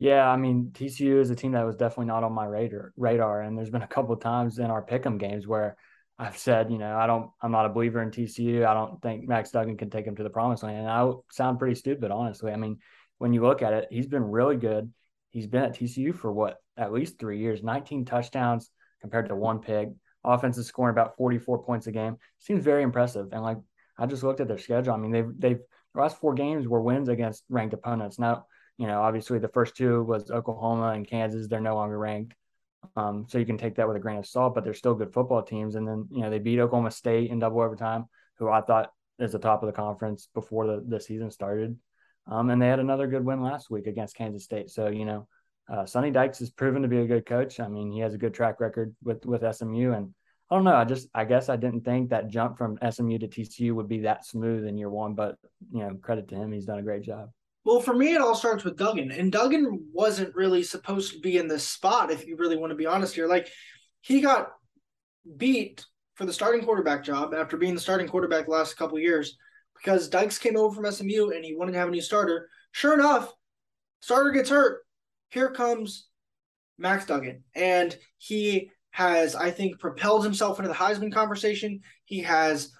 Yeah, 0.00 0.28
I 0.28 0.36
mean 0.36 0.70
TCU 0.74 1.20
is 1.20 1.30
a 1.30 1.36
team 1.36 1.52
that 1.52 1.64
was 1.64 1.76
definitely 1.76 2.06
not 2.06 2.24
on 2.24 2.32
my 2.32 2.44
radar. 2.44 2.92
Radar, 2.96 3.42
and 3.42 3.56
there's 3.56 3.70
been 3.70 3.82
a 3.82 3.86
couple 3.86 4.14
times 4.16 4.58
in 4.58 4.66
our 4.66 4.84
pick'em 4.84 5.18
games 5.18 5.46
where 5.46 5.76
I've 6.18 6.36
said, 6.36 6.70
you 6.70 6.78
know, 6.78 6.96
I 6.96 7.06
don't, 7.06 7.30
I'm 7.40 7.50
not 7.50 7.66
a 7.66 7.70
believer 7.70 8.00
in 8.02 8.10
TCU. 8.10 8.66
I 8.66 8.74
don't 8.74 9.00
think 9.02 9.26
Max 9.26 9.50
Duggan 9.50 9.76
can 9.76 9.90
take 9.90 10.06
him 10.06 10.14
to 10.16 10.22
the 10.22 10.30
promised 10.30 10.62
land. 10.62 10.78
And 10.78 10.88
I 10.88 11.10
sound 11.30 11.58
pretty 11.58 11.74
stupid, 11.74 12.10
honestly. 12.10 12.52
I 12.52 12.56
mean, 12.56 12.78
when 13.18 13.32
you 13.32 13.42
look 13.42 13.62
at 13.62 13.72
it, 13.72 13.88
he's 13.90 14.06
been 14.06 14.22
really 14.22 14.56
good. 14.56 14.92
He's 15.34 15.48
been 15.48 15.64
at 15.64 15.74
TCU 15.74 16.14
for 16.14 16.32
what, 16.32 16.58
at 16.76 16.92
least 16.92 17.18
three 17.18 17.40
years, 17.40 17.60
19 17.60 18.04
touchdowns 18.04 18.70
compared 19.00 19.28
to 19.28 19.34
one 19.34 19.58
pick. 19.58 19.88
Offense 20.22 20.56
is 20.58 20.68
scoring 20.68 20.94
about 20.94 21.16
44 21.16 21.64
points 21.64 21.88
a 21.88 21.92
game. 21.92 22.18
Seems 22.38 22.62
very 22.62 22.84
impressive. 22.84 23.26
And 23.32 23.42
like 23.42 23.58
I 23.98 24.06
just 24.06 24.22
looked 24.22 24.40
at 24.40 24.46
their 24.46 24.58
schedule. 24.58 24.94
I 24.94 24.96
mean, 24.96 25.10
they've 25.10 25.28
they've 25.36 25.58
the 25.92 26.00
last 26.00 26.20
four 26.20 26.34
games 26.34 26.68
were 26.68 26.80
wins 26.80 27.08
against 27.08 27.42
ranked 27.48 27.74
opponents. 27.74 28.16
Now, 28.16 28.46
you 28.78 28.86
know, 28.86 29.02
obviously 29.02 29.40
the 29.40 29.48
first 29.48 29.76
two 29.76 30.04
was 30.04 30.30
Oklahoma 30.30 30.90
and 30.90 31.06
Kansas. 31.06 31.48
They're 31.48 31.60
no 31.60 31.74
longer 31.74 31.98
ranked. 31.98 32.34
Um, 32.94 33.26
so 33.28 33.38
you 33.38 33.44
can 33.44 33.58
take 33.58 33.74
that 33.74 33.88
with 33.88 33.96
a 33.96 34.00
grain 34.00 34.18
of 34.18 34.26
salt, 34.26 34.54
but 34.54 34.62
they're 34.62 34.72
still 34.72 34.94
good 34.94 35.12
football 35.12 35.42
teams. 35.42 35.74
And 35.74 35.86
then, 35.86 36.06
you 36.12 36.22
know, 36.22 36.30
they 36.30 36.38
beat 36.38 36.60
Oklahoma 36.60 36.92
State 36.92 37.30
in 37.30 37.40
double 37.40 37.60
overtime, 37.60 38.04
who 38.38 38.48
I 38.48 38.60
thought 38.60 38.92
is 39.18 39.32
the 39.32 39.38
top 39.40 39.64
of 39.64 39.66
the 39.66 39.72
conference 39.72 40.28
before 40.32 40.66
the, 40.68 40.84
the 40.86 41.00
season 41.00 41.30
started. 41.32 41.76
Um, 42.26 42.50
and 42.50 42.60
they 42.60 42.68
had 42.68 42.80
another 42.80 43.06
good 43.06 43.24
win 43.24 43.42
last 43.42 43.70
week 43.70 43.86
against 43.86 44.16
Kansas 44.16 44.44
State. 44.44 44.70
So, 44.70 44.88
you 44.88 45.04
know, 45.04 45.28
uh, 45.70 45.86
Sonny 45.86 46.10
Dykes 46.10 46.38
has 46.38 46.50
proven 46.50 46.82
to 46.82 46.88
be 46.88 46.98
a 46.98 47.06
good 47.06 47.26
coach. 47.26 47.60
I 47.60 47.68
mean, 47.68 47.90
he 47.90 48.00
has 48.00 48.14
a 48.14 48.18
good 48.18 48.34
track 48.34 48.60
record 48.60 48.94
with, 49.02 49.24
with 49.26 49.42
SMU. 49.54 49.92
And 49.92 50.14
I 50.50 50.54
don't 50.54 50.64
know. 50.64 50.74
I 50.74 50.84
just, 50.84 51.08
I 51.14 51.24
guess 51.24 51.48
I 51.48 51.56
didn't 51.56 51.84
think 51.84 52.10
that 52.10 52.28
jump 52.28 52.58
from 52.58 52.78
SMU 52.88 53.18
to 53.18 53.28
TCU 53.28 53.74
would 53.74 53.88
be 53.88 54.00
that 54.00 54.26
smooth 54.26 54.66
in 54.66 54.78
year 54.78 54.90
one, 54.90 55.14
but, 55.14 55.36
you 55.72 55.80
know, 55.80 55.94
credit 56.00 56.28
to 56.28 56.34
him. 56.34 56.52
He's 56.52 56.66
done 56.66 56.78
a 56.78 56.82
great 56.82 57.02
job. 57.02 57.30
Well, 57.64 57.80
for 57.80 57.94
me, 57.94 58.14
it 58.14 58.20
all 58.20 58.34
starts 58.34 58.64
with 58.64 58.76
Duggan. 58.76 59.10
And 59.10 59.32
Duggan 59.32 59.88
wasn't 59.92 60.34
really 60.34 60.62
supposed 60.62 61.12
to 61.14 61.20
be 61.20 61.38
in 61.38 61.48
this 61.48 61.66
spot, 61.66 62.10
if 62.10 62.26
you 62.26 62.36
really 62.36 62.56
want 62.56 62.70
to 62.70 62.76
be 62.76 62.86
honest 62.86 63.14
here. 63.14 63.26
Like, 63.26 63.48
he 64.02 64.20
got 64.20 64.52
beat 65.36 65.84
for 66.14 66.26
the 66.26 66.32
starting 66.32 66.62
quarterback 66.62 67.02
job 67.02 67.34
after 67.34 67.56
being 67.56 67.74
the 67.74 67.80
starting 67.80 68.06
quarterback 68.06 68.44
the 68.44 68.50
last 68.50 68.76
couple 68.76 68.98
years 68.98 69.38
because 69.76 70.08
Dykes 70.08 70.38
came 70.38 70.56
over 70.56 70.74
from 70.74 70.90
SMU 70.90 71.30
and 71.30 71.44
he 71.44 71.54
wanted 71.54 71.72
to 71.72 71.78
have 71.78 71.88
a 71.88 71.90
new 71.90 72.00
starter. 72.00 72.48
Sure 72.72 72.94
enough, 72.94 73.32
starter 74.00 74.30
gets 74.30 74.50
hurt. 74.50 74.82
Here 75.30 75.50
comes 75.50 76.08
Max 76.78 77.06
Duggan. 77.06 77.42
And 77.54 77.96
he 78.18 78.70
has, 78.90 79.34
I 79.34 79.50
think, 79.50 79.78
propelled 79.78 80.24
himself 80.24 80.58
into 80.58 80.68
the 80.68 80.74
Heisman 80.74 81.12
conversation. 81.12 81.80
He 82.04 82.20
has 82.20 82.70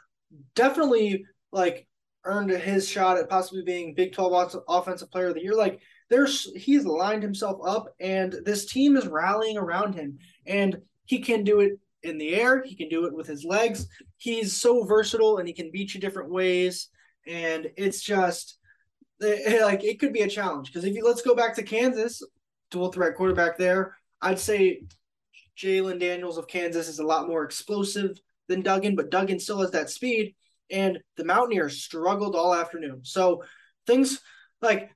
definitely 0.54 1.24
like 1.52 1.86
earned 2.24 2.50
his 2.50 2.88
shot 2.88 3.18
at 3.18 3.28
possibly 3.28 3.62
being 3.62 3.94
Big 3.94 4.12
12 4.12 4.56
offensive 4.68 5.10
player 5.10 5.28
of 5.28 5.34
the 5.34 5.42
year. 5.42 5.54
Like 5.54 5.80
there's 6.10 6.50
he's 6.56 6.84
lined 6.84 7.22
himself 7.22 7.60
up 7.64 7.88
and 8.00 8.34
this 8.44 8.66
team 8.66 8.96
is 8.96 9.06
rallying 9.06 9.56
around 9.56 9.94
him 9.94 10.18
and 10.46 10.78
he 11.06 11.18
can 11.18 11.44
do 11.44 11.60
it 11.60 11.72
in 12.04 12.18
the 12.18 12.34
air, 12.34 12.62
he 12.62 12.76
can 12.76 12.88
do 12.88 13.06
it 13.06 13.14
with 13.14 13.26
his 13.26 13.44
legs. 13.44 13.86
He's 14.18 14.56
so 14.56 14.84
versatile 14.84 15.38
and 15.38 15.48
he 15.48 15.54
can 15.54 15.70
beat 15.72 15.94
you 15.94 16.00
different 16.00 16.30
ways 16.30 16.88
and 17.26 17.70
it's 17.76 18.02
just 18.02 18.58
eh, 19.22 19.60
like 19.62 19.84
it 19.84 19.98
could 19.98 20.12
be 20.12 20.22
a 20.22 20.28
challenge 20.28 20.68
because 20.68 20.84
if 20.84 20.94
you 20.94 21.04
let's 21.04 21.22
go 21.22 21.34
back 21.34 21.54
to 21.56 21.62
Kansas, 21.62 22.22
dual 22.70 22.92
threat 22.92 23.14
quarterback 23.16 23.56
there, 23.58 23.96
I'd 24.20 24.38
say 24.38 24.82
Jalon 25.56 26.00
Daniels 26.00 26.38
of 26.38 26.48
Kansas 26.48 26.88
is 26.88 26.98
a 26.98 27.06
lot 27.06 27.28
more 27.28 27.44
explosive 27.44 28.18
than 28.48 28.62
Duggan, 28.62 28.96
but 28.96 29.10
Duggan 29.10 29.38
still 29.38 29.60
has 29.60 29.70
that 29.70 29.90
speed. 29.90 30.34
And 30.70 30.98
the 31.16 31.24
Mountaineers 31.24 31.82
struggled 31.82 32.34
all 32.34 32.54
afternoon. 32.54 33.00
So 33.04 33.44
things 33.86 34.20
like 34.62 34.90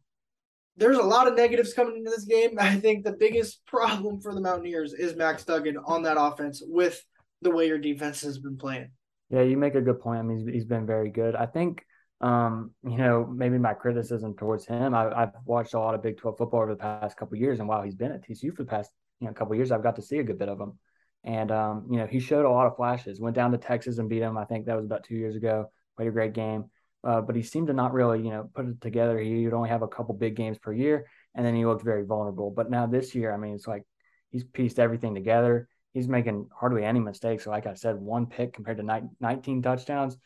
there's 0.78 0.98
a 0.98 1.02
lot 1.02 1.28
of 1.28 1.34
negatives 1.34 1.74
coming 1.74 1.96
into 1.96 2.10
this 2.10 2.24
game. 2.24 2.50
I 2.58 2.76
think 2.76 3.04
the 3.04 3.12
biggest 3.12 3.64
problem 3.66 4.20
for 4.20 4.34
the 4.34 4.40
Mountaineers 4.40 4.94
is 4.94 5.16
Max 5.16 5.44
Duggan 5.44 5.76
on 5.84 6.02
that 6.02 6.16
offense 6.18 6.62
with 6.64 7.04
the 7.42 7.50
way 7.50 7.66
your 7.66 7.78
defense 7.78 8.22
has 8.22 8.38
been 8.38 8.56
playing. 8.56 8.90
Yeah, 9.30 9.42
you 9.42 9.56
make 9.56 9.74
a 9.74 9.80
good 9.80 10.00
point. 10.00 10.20
I 10.20 10.22
mean, 10.22 10.38
he's, 10.38 10.54
he's 10.54 10.64
been 10.64 10.86
very 10.86 11.10
good. 11.10 11.36
I 11.36 11.46
think, 11.46 11.84
um, 12.20 12.72
you 12.82 12.96
know, 12.96 13.26
maybe 13.26 13.58
my 13.58 13.74
criticism 13.74 14.34
towards 14.34 14.66
him, 14.66 14.94
I, 14.94 15.20
have 15.20 15.34
watched 15.44 15.74
a 15.74 15.78
lot 15.78 15.94
of 15.94 16.02
Big 16.02 16.16
12 16.16 16.38
football 16.38 16.62
over 16.62 16.72
the 16.72 16.80
past 16.80 17.16
couple 17.16 17.36
years, 17.36 17.58
and 17.58 17.68
while 17.68 17.82
he's 17.82 17.94
been 17.94 18.12
at 18.12 18.26
TCU 18.26 18.56
for 18.56 18.62
the 18.62 18.70
past, 18.70 18.90
you 19.20 19.26
know, 19.26 19.34
couple 19.34 19.54
years, 19.54 19.70
I've 19.70 19.82
got 19.82 19.96
to 19.96 20.02
see 20.02 20.18
a 20.18 20.24
good 20.24 20.38
bit 20.38 20.48
of 20.48 20.58
him. 20.58 20.78
And, 21.24 21.50
um, 21.50 21.88
you 21.90 21.98
know, 21.98 22.06
he 22.06 22.20
showed 22.20 22.46
a 22.46 22.50
lot 22.50 22.66
of 22.66 22.76
flashes, 22.76 23.20
went 23.20 23.36
down 23.36 23.52
to 23.52 23.58
Texas 23.58 23.98
and 23.98 24.08
beat 24.08 24.22
him. 24.22 24.38
I 24.38 24.44
think 24.44 24.66
that 24.66 24.76
was 24.76 24.86
about 24.86 25.04
two 25.04 25.16
years 25.16 25.36
ago. 25.36 25.70
Played 25.96 26.08
a 26.08 26.12
great 26.12 26.32
game. 26.32 26.70
Uh, 27.08 27.22
but 27.22 27.34
he 27.34 27.42
seemed 27.42 27.68
to 27.68 27.72
not 27.72 27.94
really, 27.94 28.20
you 28.22 28.28
know, 28.28 28.50
put 28.54 28.68
it 28.68 28.82
together. 28.82 29.18
He 29.18 29.46
would 29.46 29.54
only 29.54 29.70
have 29.70 29.80
a 29.80 29.88
couple 29.88 30.14
big 30.14 30.36
games 30.36 30.58
per 30.58 30.74
year, 30.74 31.06
and 31.34 31.44
then 31.44 31.54
he 31.54 31.64
looked 31.64 31.82
very 31.82 32.04
vulnerable. 32.04 32.50
But 32.50 32.70
now 32.70 32.84
this 32.84 33.14
year, 33.14 33.32
I 33.32 33.38
mean, 33.38 33.54
it's 33.54 33.66
like 33.66 33.84
he's 34.28 34.44
pieced 34.44 34.78
everything 34.78 35.14
together. 35.14 35.70
He's 35.94 36.06
making 36.06 36.50
hardly 36.54 36.84
any 36.84 37.00
mistakes. 37.00 37.44
So 37.44 37.50
like 37.50 37.66
I 37.66 37.72
said, 37.72 37.96
one 37.96 38.26
pick 38.26 38.52
compared 38.52 38.76
to 38.76 39.08
19 39.20 39.62
touchdowns. 39.62 40.18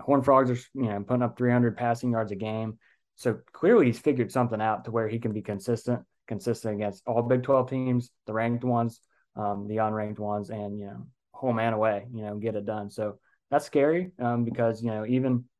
Horn 0.00 0.20
Frogs 0.20 0.50
are, 0.50 0.58
you 0.74 0.90
know, 0.90 1.02
putting 1.02 1.22
up 1.22 1.38
300 1.38 1.78
passing 1.78 2.12
yards 2.12 2.30
a 2.30 2.36
game. 2.36 2.78
So 3.14 3.38
clearly 3.50 3.86
he's 3.86 3.98
figured 3.98 4.30
something 4.30 4.60
out 4.60 4.84
to 4.84 4.90
where 4.90 5.08
he 5.08 5.18
can 5.18 5.32
be 5.32 5.40
consistent, 5.40 6.02
consistent 6.28 6.74
against 6.74 7.04
all 7.06 7.22
Big 7.22 7.42
12 7.42 7.70
teams, 7.70 8.10
the 8.26 8.34
ranked 8.34 8.64
ones, 8.64 9.00
um, 9.34 9.66
the 9.66 9.76
unranked 9.76 10.18
ones, 10.18 10.50
and, 10.50 10.78
you 10.78 10.84
know, 10.88 11.06
home 11.32 11.58
and 11.58 11.74
away, 11.74 12.04
you 12.12 12.22
know, 12.22 12.36
get 12.36 12.54
it 12.54 12.66
done. 12.66 12.90
So 12.90 13.18
that's 13.50 13.64
scary 13.64 14.10
um, 14.18 14.44
because, 14.44 14.82
you 14.82 14.90
know, 14.90 15.06
even– 15.06 15.44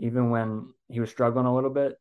even 0.00 0.30
when 0.30 0.72
he 0.88 0.98
was 0.98 1.10
struggling 1.10 1.46
a 1.46 1.54
little 1.54 1.70
bit, 1.70 1.94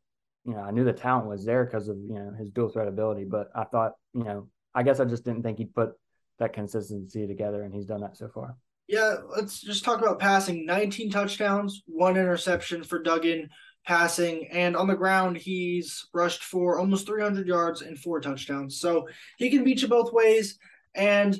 you 0.45 0.53
know, 0.53 0.61
I 0.61 0.71
knew 0.71 0.83
the 0.83 0.93
talent 0.93 1.27
was 1.27 1.45
there 1.45 1.65
because 1.65 1.89
of, 1.89 1.97
you 1.97 2.15
know, 2.15 2.31
his 2.39 2.49
dual 2.49 2.69
threat 2.69 2.87
ability. 2.87 3.25
But 3.25 3.49
I 3.53 3.65
thought, 3.65 3.93
you 4.13 4.23
know, 4.23 4.47
I 4.73 4.83
guess 4.83 4.99
I 4.99 5.05
just 5.05 5.25
didn't 5.25 5.43
think 5.43 5.57
he'd 5.57 5.75
put 5.75 5.91
that 6.39 6.53
consistency 6.53 7.27
together, 7.27 7.63
and 7.63 7.73
he's 7.73 7.85
done 7.85 8.01
that 8.01 8.17
so 8.17 8.29
far. 8.29 8.55
Yeah, 8.87 9.17
let's 9.35 9.61
just 9.61 9.83
talk 9.83 10.01
about 10.01 10.19
passing 10.19 10.65
19 10.65 11.11
touchdowns, 11.11 11.83
one 11.85 12.17
interception 12.17 12.83
for 12.83 13.03
Duggan 13.03 13.49
passing, 13.85 14.47
and 14.47 14.75
on 14.75 14.87
the 14.87 14.95
ground, 14.95 15.37
he's 15.37 16.07
rushed 16.13 16.43
for 16.43 16.79
almost 16.79 17.05
300 17.05 17.47
yards 17.47 17.81
and 17.81 17.99
four 17.99 18.21
touchdowns. 18.21 18.79
So 18.79 19.07
he 19.37 19.49
can 19.49 19.63
beat 19.63 19.81
you 19.81 19.87
both 19.89 20.13
ways. 20.13 20.57
And 20.95 21.37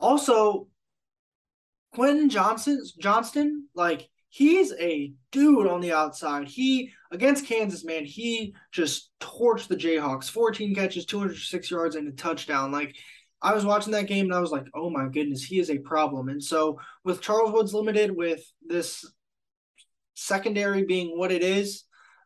also, 0.00 0.68
Quentin 1.92 2.30
Johnson, 2.30 2.82
Johnston, 2.98 3.68
like 3.74 4.08
he's 4.32 4.72
a 4.80 5.12
dude 5.30 5.66
on 5.66 5.82
the 5.82 5.92
outside. 5.92 6.48
He 6.48 6.90
against 7.10 7.46
Kansas, 7.46 7.84
man, 7.84 8.06
he 8.06 8.54
just 8.72 9.10
torched 9.20 9.68
the 9.68 9.76
Jayhawks. 9.76 10.30
14 10.30 10.74
catches, 10.74 11.04
206 11.04 11.70
yards, 11.70 11.96
and 11.96 12.08
a 12.08 12.12
touchdown. 12.12 12.72
Like 12.72 12.96
I 13.42 13.52
was 13.52 13.66
watching 13.66 13.92
that 13.92 14.06
game 14.06 14.24
and 14.24 14.34
I 14.34 14.40
was 14.40 14.50
like, 14.50 14.64
oh 14.74 14.88
my 14.88 15.06
goodness, 15.08 15.44
he 15.44 15.60
is 15.60 15.68
a 15.68 15.76
problem. 15.78 16.30
And 16.30 16.42
so 16.42 16.80
with 17.04 17.20
Charles 17.20 17.52
Woods 17.52 17.74
limited, 17.74 18.16
with 18.16 18.42
this 18.66 19.04
secondary 20.14 20.84
being 20.84 21.18
what 21.18 21.30
it 21.30 21.42
is, 21.42 21.84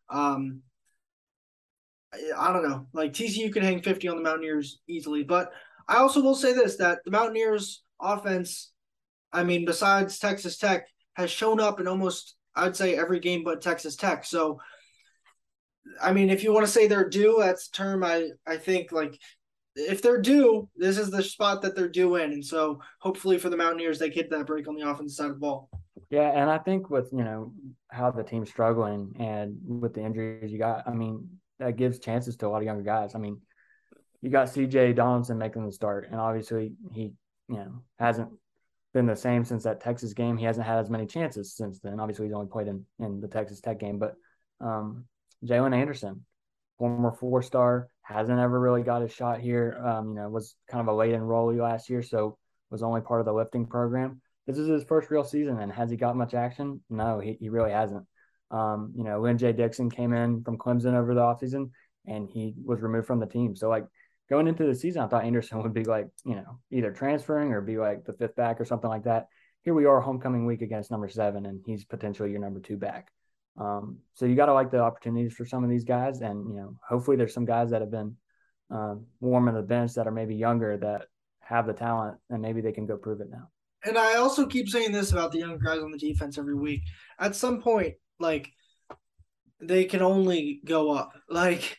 um, 0.09 0.61
I 2.39 2.53
don't 2.53 2.69
know. 2.69 2.87
Like 2.93 3.15
TCU 3.15 3.53
could 3.53 3.65
hang 3.65 3.83
50 3.83 4.07
on 4.07 4.17
the 4.17 4.23
Mountaineers 4.23 4.79
easily. 4.89 5.25
But 5.25 5.51
I 5.89 5.97
also 5.97 6.23
will 6.23 6.37
say 6.37 6.53
this 6.53 6.77
that 6.77 7.01
the 7.05 7.11
Mountaineers 7.11 7.83
offense, 8.01 8.71
I 9.33 9.43
mean, 9.43 9.65
besides 9.65 10.21
Texas 10.21 10.57
Tech, 10.57 10.87
has 11.17 11.31
shown 11.31 11.61
up 11.61 11.81
in 11.81 11.89
almost 11.89 12.37
I'd 12.55 12.77
say 12.77 12.97
every 12.97 13.21
game 13.21 13.43
but 13.43 13.61
Texas 13.61 13.97
Tech. 13.97 14.25
So 14.25 14.61
I 16.03 16.13
mean, 16.13 16.31
if 16.31 16.43
you 16.43 16.53
want 16.53 16.67
to 16.67 16.73
say 16.73 16.87
they're 16.87 17.09
due, 17.09 17.37
that's 17.41 17.69
term 17.69 18.05
I 18.05 18.31
I 18.47 18.57
think 18.59 18.93
like 18.93 19.19
if 19.75 20.03
they're 20.03 20.21
due, 20.21 20.69
this 20.77 20.99
is 20.99 21.11
the 21.11 21.23
spot 21.23 21.63
that 21.63 21.75
they're 21.75 21.89
due 21.89 22.17
in, 22.17 22.33
and 22.33 22.45
so 22.45 22.81
hopefully 23.01 23.39
for 23.39 23.51
the 23.51 23.57
Mountaineers 23.57 23.99
they 23.99 24.11
get 24.11 24.31
that 24.31 24.47
break 24.47 24.69
on 24.69 24.75
the 24.75 24.89
offensive 24.89 25.17
side 25.17 25.27
of 25.31 25.35
the 25.35 25.41
ball. 25.41 25.71
Yeah, 26.11 26.31
and 26.31 26.51
I 26.51 26.59
think 26.59 26.91
with 26.91 27.09
you 27.13 27.25
know 27.25 27.53
how 27.91 28.11
the 28.11 28.23
team's 28.23 28.51
struggling 28.51 29.15
and 29.19 29.57
with 29.65 29.95
the 29.95 30.03
injuries 30.03 30.53
you 30.53 30.59
got, 30.59 30.87
I 30.87 30.93
mean 30.93 31.29
that 31.59 31.77
gives 31.77 31.99
chances 31.99 32.37
to 32.37 32.47
a 32.47 32.49
lot 32.49 32.59
of 32.59 32.65
younger 32.65 32.83
guys. 32.83 33.15
I 33.15 33.19
mean, 33.19 33.41
you 34.21 34.29
got 34.29 34.51
C.J. 34.51 34.93
Donaldson 34.93 35.39
making 35.39 35.65
the 35.65 35.73
start, 35.73 36.09
and 36.11 36.21
obviously 36.21 36.73
he 36.93 37.15
you 37.49 37.57
know 37.57 37.83
hasn't 37.99 38.31
been 38.97 39.07
the 39.07 39.15
same 39.15 39.45
since 39.45 39.65
that 39.65 39.83
Texas 39.83 40.15
game. 40.15 40.39
He 40.39 40.47
hasn't 40.47 40.67
had 40.67 40.79
as 40.79 40.89
many 40.89 41.05
chances 41.05 41.55
since 41.55 41.81
then. 41.81 42.01
Obviously, 42.01 42.25
he's 42.25 42.35
only 42.35 42.47
played 42.47 42.67
in, 42.67 42.87
in 42.99 43.21
the 43.21 43.29
Texas 43.29 43.61
Tech 43.61 43.79
game, 43.79 43.99
but 43.99 44.15
um, 44.59 45.05
Jaylen 45.45 45.77
Anderson, 45.77 46.25
former 46.79 47.13
four 47.13 47.43
star, 47.43 47.89
hasn't 48.01 48.39
ever 48.39 48.59
really 48.59 48.83
got 48.83 49.03
a 49.03 49.09
shot 49.09 49.39
here. 49.39 49.79
Um, 49.85 50.09
you 50.09 50.15
know, 50.15 50.31
was 50.31 50.57
kind 50.71 50.81
of 50.81 50.89
a 50.89 50.97
late 50.97 51.13
enrollee 51.13 51.61
last 51.61 51.91
year, 51.91 52.03
so 52.03 52.39
was 52.71 52.83
only 52.83 53.03
part 53.03 53.21
of 53.21 53.27
the 53.27 53.35
lifting 53.35 53.67
program. 53.67 54.23
This 54.47 54.57
is 54.57 54.67
his 54.67 54.85
first 54.85 55.11
real 55.11 55.25
season, 55.25 55.61
and 55.61 55.71
has 55.71 55.91
he 55.91 55.99
got 55.99 56.17
much 56.17 56.33
action? 56.33 56.81
No, 56.89 57.21
he, 57.21 57.37
he 57.39 57.51
really 57.51 57.73
hasn't. 57.73 58.07
Um, 58.51 58.95
you 58.97 59.05
know, 59.05 59.21
Lyn-J 59.21 59.53
Dixon 59.53 59.91
came 59.91 60.15
in 60.15 60.43
from 60.43 60.57
Clemson 60.57 60.95
over 60.95 61.15
the 61.15 61.21
offseason, 61.21 61.71
and 62.07 62.31
he 62.31 62.55
was 62.65 62.81
removed 62.81 63.09
from 63.09 63.21
the 63.21 63.27
team. 63.27 63.57
So, 63.57 63.69
like, 63.69 63.85
going 64.29 64.49
into 64.49 64.67
the 64.67 64.75
season, 64.75 65.03
I 65.03 65.09
thought 65.09 65.25
Anderson 65.25 65.63
would 65.63 65.75
be 65.75 65.85
like, 65.85 66.09
you 66.25 66.35
know, 66.35 66.59
either 66.71 66.93
transferring 66.93 67.53
or 67.53 67.61
be 67.61 67.79
like 67.79 68.05
the 68.05 68.13
fifth 68.13 68.37
back 68.37 68.61
or 68.61 68.65
something 68.65 68.91
like 68.91 69.05
that. 69.05 69.29
Here 69.63 69.75
we 69.75 69.85
are, 69.85 70.01
homecoming 70.01 70.47
week 70.47 70.63
against 70.63 70.91
number 70.91 71.09
seven, 71.09 71.47
and 71.47 71.61
he's 71.67 71.85
potentially 71.85 72.31
your 72.31 72.41
number 72.41 72.61
two 72.61 72.77
back. 72.77 73.09
Um, 73.59 73.99
so 74.15 74.27
you 74.27 74.37
got 74.37 74.47
to 74.47 74.53
like 74.53 74.71
the 74.71 74.81
opportunities 74.81 75.35
for 75.35 75.47
some 75.47 75.65
of 75.65 75.71
these 75.71 75.85
guys, 75.85 76.21
and 76.21 76.49
you 76.49 76.57
know, 76.57 76.77
hopefully 76.87 77.17
there's 77.17 77.35
some 77.35 77.47
guys 77.47 77.71
that 77.71 77.81
have 77.81 77.91
been 77.91 78.17
um, 78.71 79.07
warming 79.21 79.55
the 79.55 79.63
bench 79.63 79.95
that 79.95 80.07
are 80.07 80.13
maybe 80.13 80.37
younger 80.37 80.77
that 80.77 81.07
have 81.41 81.67
the 81.67 81.73
talent, 81.73 82.19
and 82.31 82.43
maybe 82.43 82.61
they 82.61 82.73
can 82.73 82.87
go 82.87 82.97
prove 82.97 83.21
it 83.21 83.31
now. 83.31 83.49
And 83.85 83.97
I 83.97 84.17
also 84.17 84.47
keep 84.47 84.69
saying 84.69 84.93
this 84.93 85.13
about 85.13 85.33
the 85.33 85.39
young 85.39 85.59
guys 85.59 85.79
on 85.79 85.93
the 85.93 85.99
defense 85.99 86.39
every 86.39 86.57
week. 86.57 86.83
At 87.19 87.37
some 87.37 87.61
point, 87.61 87.95
like 88.19 88.51
they 89.61 89.85
can 89.85 90.03
only 90.03 90.61
go 90.65 90.91
up. 90.91 91.13
Like 91.29 91.77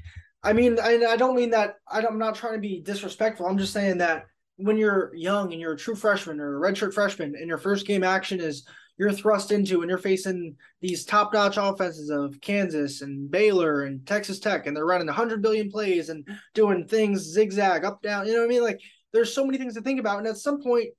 I 0.48 0.54
mean, 0.54 0.80
I, 0.80 1.04
I 1.04 1.18
don't 1.18 1.36
mean 1.36 1.50
that. 1.50 1.76
I'm 1.92 2.18
not 2.18 2.36
trying 2.36 2.54
to 2.54 2.60
be 2.60 2.82
disrespectful. 2.82 3.46
I'm 3.46 3.58
just 3.58 3.74
saying 3.74 3.98
that 3.98 4.28
when 4.56 4.78
you're 4.78 5.14
young 5.14 5.52
and 5.52 5.60
you're 5.60 5.74
a 5.74 5.78
true 5.78 5.94
freshman 5.94 6.40
or 6.40 6.58
a 6.58 6.72
redshirt 6.72 6.94
freshman, 6.94 7.36
and 7.36 7.50
your 7.50 7.58
first 7.58 7.86
game 7.86 8.02
action 8.02 8.40
is 8.40 8.66
you're 8.98 9.12
thrust 9.12 9.52
into 9.52 9.82
and 9.82 9.90
you're 9.90 9.98
facing 9.98 10.56
these 10.80 11.04
top 11.04 11.34
notch 11.34 11.58
offenses 11.58 12.10
of 12.10 12.40
Kansas 12.40 13.02
and 13.02 13.30
Baylor 13.30 13.84
and 13.84 14.08
Texas 14.08 14.40
Tech, 14.40 14.68
and 14.68 14.76
they're 14.76 14.86
running 14.86 15.08
100 15.08 15.42
billion 15.42 15.70
plays 15.70 16.08
and 16.08 16.26
doing 16.54 16.88
things 16.88 17.22
zigzag, 17.34 17.84
up, 17.84 18.02
down. 18.02 18.26
You 18.26 18.32
know 18.32 18.40
what 18.40 18.46
I 18.46 18.50
mean? 18.50 18.64
Like, 18.64 18.80
there's 19.12 19.34
so 19.34 19.46
many 19.46 19.58
things 19.58 19.74
to 19.74 19.82
think 19.82 20.00
about. 20.00 20.20
And 20.20 20.28
at 20.28 20.38
some 20.38 20.64
point, 20.64 20.92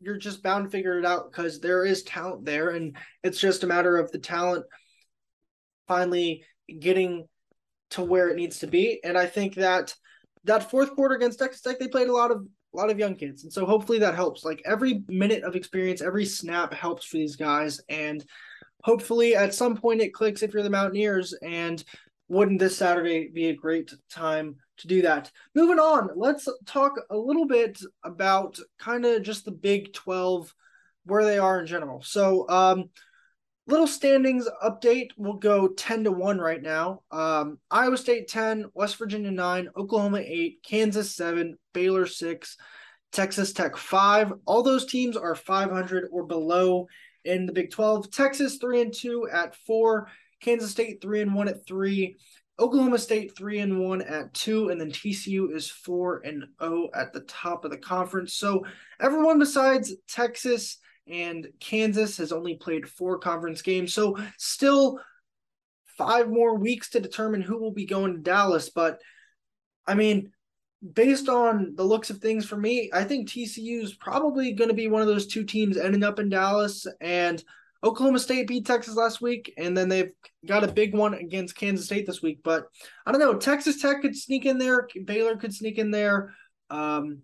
you're 0.00 0.16
just 0.16 0.44
bound 0.44 0.64
to 0.64 0.70
figure 0.70 0.98
it 1.00 1.04
out 1.04 1.30
because 1.30 1.58
there 1.58 1.84
is 1.84 2.04
talent 2.04 2.44
there. 2.44 2.70
And 2.70 2.96
it's 3.24 3.40
just 3.40 3.64
a 3.64 3.66
matter 3.66 3.96
of 3.96 4.12
the 4.12 4.18
talent 4.18 4.64
finally 5.88 6.44
getting 6.80 7.26
to 7.92 8.02
where 8.02 8.28
it 8.28 8.36
needs 8.36 8.58
to 8.60 8.66
be. 8.66 9.00
And 9.04 9.16
I 9.16 9.26
think 9.26 9.54
that 9.56 9.94
that 10.44 10.70
fourth 10.70 10.94
quarter 10.94 11.14
against 11.14 11.38
Texas 11.38 11.62
Tech, 11.62 11.78
they 11.78 11.88
played 11.88 12.08
a 12.08 12.12
lot 12.12 12.30
of 12.30 12.46
a 12.74 12.76
lot 12.76 12.90
of 12.90 12.98
young 12.98 13.14
kids, 13.14 13.44
and 13.44 13.52
so 13.52 13.66
hopefully 13.66 13.98
that 13.98 14.14
helps. 14.14 14.44
Like 14.44 14.62
every 14.64 15.02
minute 15.06 15.44
of 15.44 15.56
experience, 15.56 16.00
every 16.00 16.24
snap 16.24 16.72
helps 16.72 17.04
for 17.04 17.18
these 17.18 17.36
guys, 17.36 17.80
and 17.88 18.24
hopefully 18.82 19.36
at 19.36 19.54
some 19.54 19.76
point 19.76 20.00
it 20.00 20.14
clicks 20.14 20.42
if 20.42 20.54
you're 20.54 20.62
the 20.62 20.70
Mountaineers. 20.70 21.34
And 21.42 21.82
wouldn't 22.28 22.60
this 22.60 22.76
Saturday 22.76 23.28
be 23.28 23.50
a 23.50 23.54
great 23.54 23.92
time 24.10 24.56
to 24.78 24.88
do 24.88 25.02
that. 25.02 25.30
Moving 25.54 25.78
on, 25.78 26.10
let's 26.16 26.48
talk 26.66 26.94
a 27.10 27.16
little 27.16 27.46
bit 27.46 27.78
about 28.04 28.58
kind 28.78 29.04
of 29.04 29.22
just 29.22 29.44
the 29.44 29.50
Big 29.50 29.92
12, 29.92 30.52
where 31.04 31.24
they 31.24 31.38
are 31.38 31.60
in 31.60 31.66
general. 31.66 32.02
So, 32.02 32.48
um, 32.48 32.90
little 33.66 33.86
standings 33.86 34.48
update. 34.62 35.10
We'll 35.16 35.34
go 35.34 35.68
10 35.68 36.04
to 36.04 36.12
1 36.12 36.38
right 36.38 36.62
now. 36.62 37.02
Um, 37.10 37.58
Iowa 37.70 37.96
State 37.96 38.28
10, 38.28 38.66
West 38.74 38.96
Virginia 38.96 39.30
9, 39.30 39.68
Oklahoma 39.76 40.20
8, 40.24 40.62
Kansas 40.62 41.14
7, 41.14 41.56
Baylor 41.72 42.06
6, 42.06 42.56
Texas 43.12 43.52
Tech 43.52 43.76
5. 43.76 44.32
All 44.46 44.62
those 44.62 44.86
teams 44.86 45.16
are 45.16 45.34
500 45.34 46.08
or 46.10 46.24
below 46.24 46.88
in 47.24 47.46
the 47.46 47.52
Big 47.52 47.70
12. 47.70 48.10
Texas 48.10 48.56
3 48.56 48.82
and 48.82 48.94
2 48.94 49.28
at 49.32 49.54
4, 49.54 50.08
Kansas 50.40 50.70
State 50.70 51.00
3 51.00 51.22
and 51.22 51.34
1 51.34 51.48
at 51.48 51.66
3. 51.66 52.16
Oklahoma 52.58 52.98
State 52.98 53.36
3 53.36 53.60
and 53.60 53.80
1 53.80 54.02
at 54.02 54.34
2 54.34 54.68
and 54.68 54.80
then 54.80 54.90
TCU 54.90 55.54
is 55.54 55.70
4 55.70 56.22
and 56.24 56.44
0 56.62 56.88
at 56.94 57.12
the 57.12 57.20
top 57.20 57.64
of 57.64 57.70
the 57.70 57.78
conference. 57.78 58.34
So 58.34 58.64
everyone 59.00 59.38
besides 59.38 59.94
Texas 60.08 60.78
and 61.06 61.48
Kansas 61.60 62.16
has 62.18 62.32
only 62.32 62.56
played 62.56 62.88
four 62.88 63.18
conference 63.18 63.62
games. 63.62 63.92
So 63.92 64.18
still 64.38 65.00
five 65.98 66.28
more 66.28 66.56
weeks 66.56 66.90
to 66.90 67.00
determine 67.00 67.42
who 67.42 67.58
will 67.58 67.72
be 67.72 67.86
going 67.86 68.14
to 68.14 68.20
Dallas. 68.20 68.70
But 68.70 69.00
I 69.86 69.94
mean, 69.94 70.32
based 70.94 71.28
on 71.28 71.74
the 71.76 71.84
looks 71.84 72.10
of 72.10 72.18
things 72.18 72.46
for 72.46 72.56
me, 72.56 72.90
I 72.92 73.04
think 73.04 73.28
TCU 73.28 73.82
is 73.82 73.94
probably 73.94 74.52
going 74.52 74.68
to 74.68 74.74
be 74.74 74.88
one 74.88 75.02
of 75.02 75.08
those 75.08 75.26
two 75.26 75.44
teams 75.44 75.76
ending 75.76 76.02
up 76.04 76.18
in 76.18 76.28
Dallas. 76.28 76.86
And 77.00 77.42
Oklahoma 77.84 78.20
State 78.20 78.46
beat 78.46 78.64
Texas 78.64 78.94
last 78.94 79.20
week, 79.20 79.52
and 79.56 79.76
then 79.76 79.88
they've 79.88 80.12
got 80.46 80.64
a 80.64 80.72
big 80.72 80.94
one 80.94 81.14
against 81.14 81.56
Kansas 81.56 81.86
State 81.86 82.06
this 82.06 82.22
week. 82.22 82.40
But 82.44 82.66
I 83.04 83.10
don't 83.10 83.20
know. 83.20 83.34
Texas 83.34 83.82
Tech 83.82 84.02
could 84.02 84.16
sneak 84.16 84.46
in 84.46 84.58
there. 84.58 84.88
Baylor 85.04 85.36
could 85.36 85.52
sneak 85.52 85.78
in 85.78 85.90
there. 85.90 86.32
Um, 86.70 87.22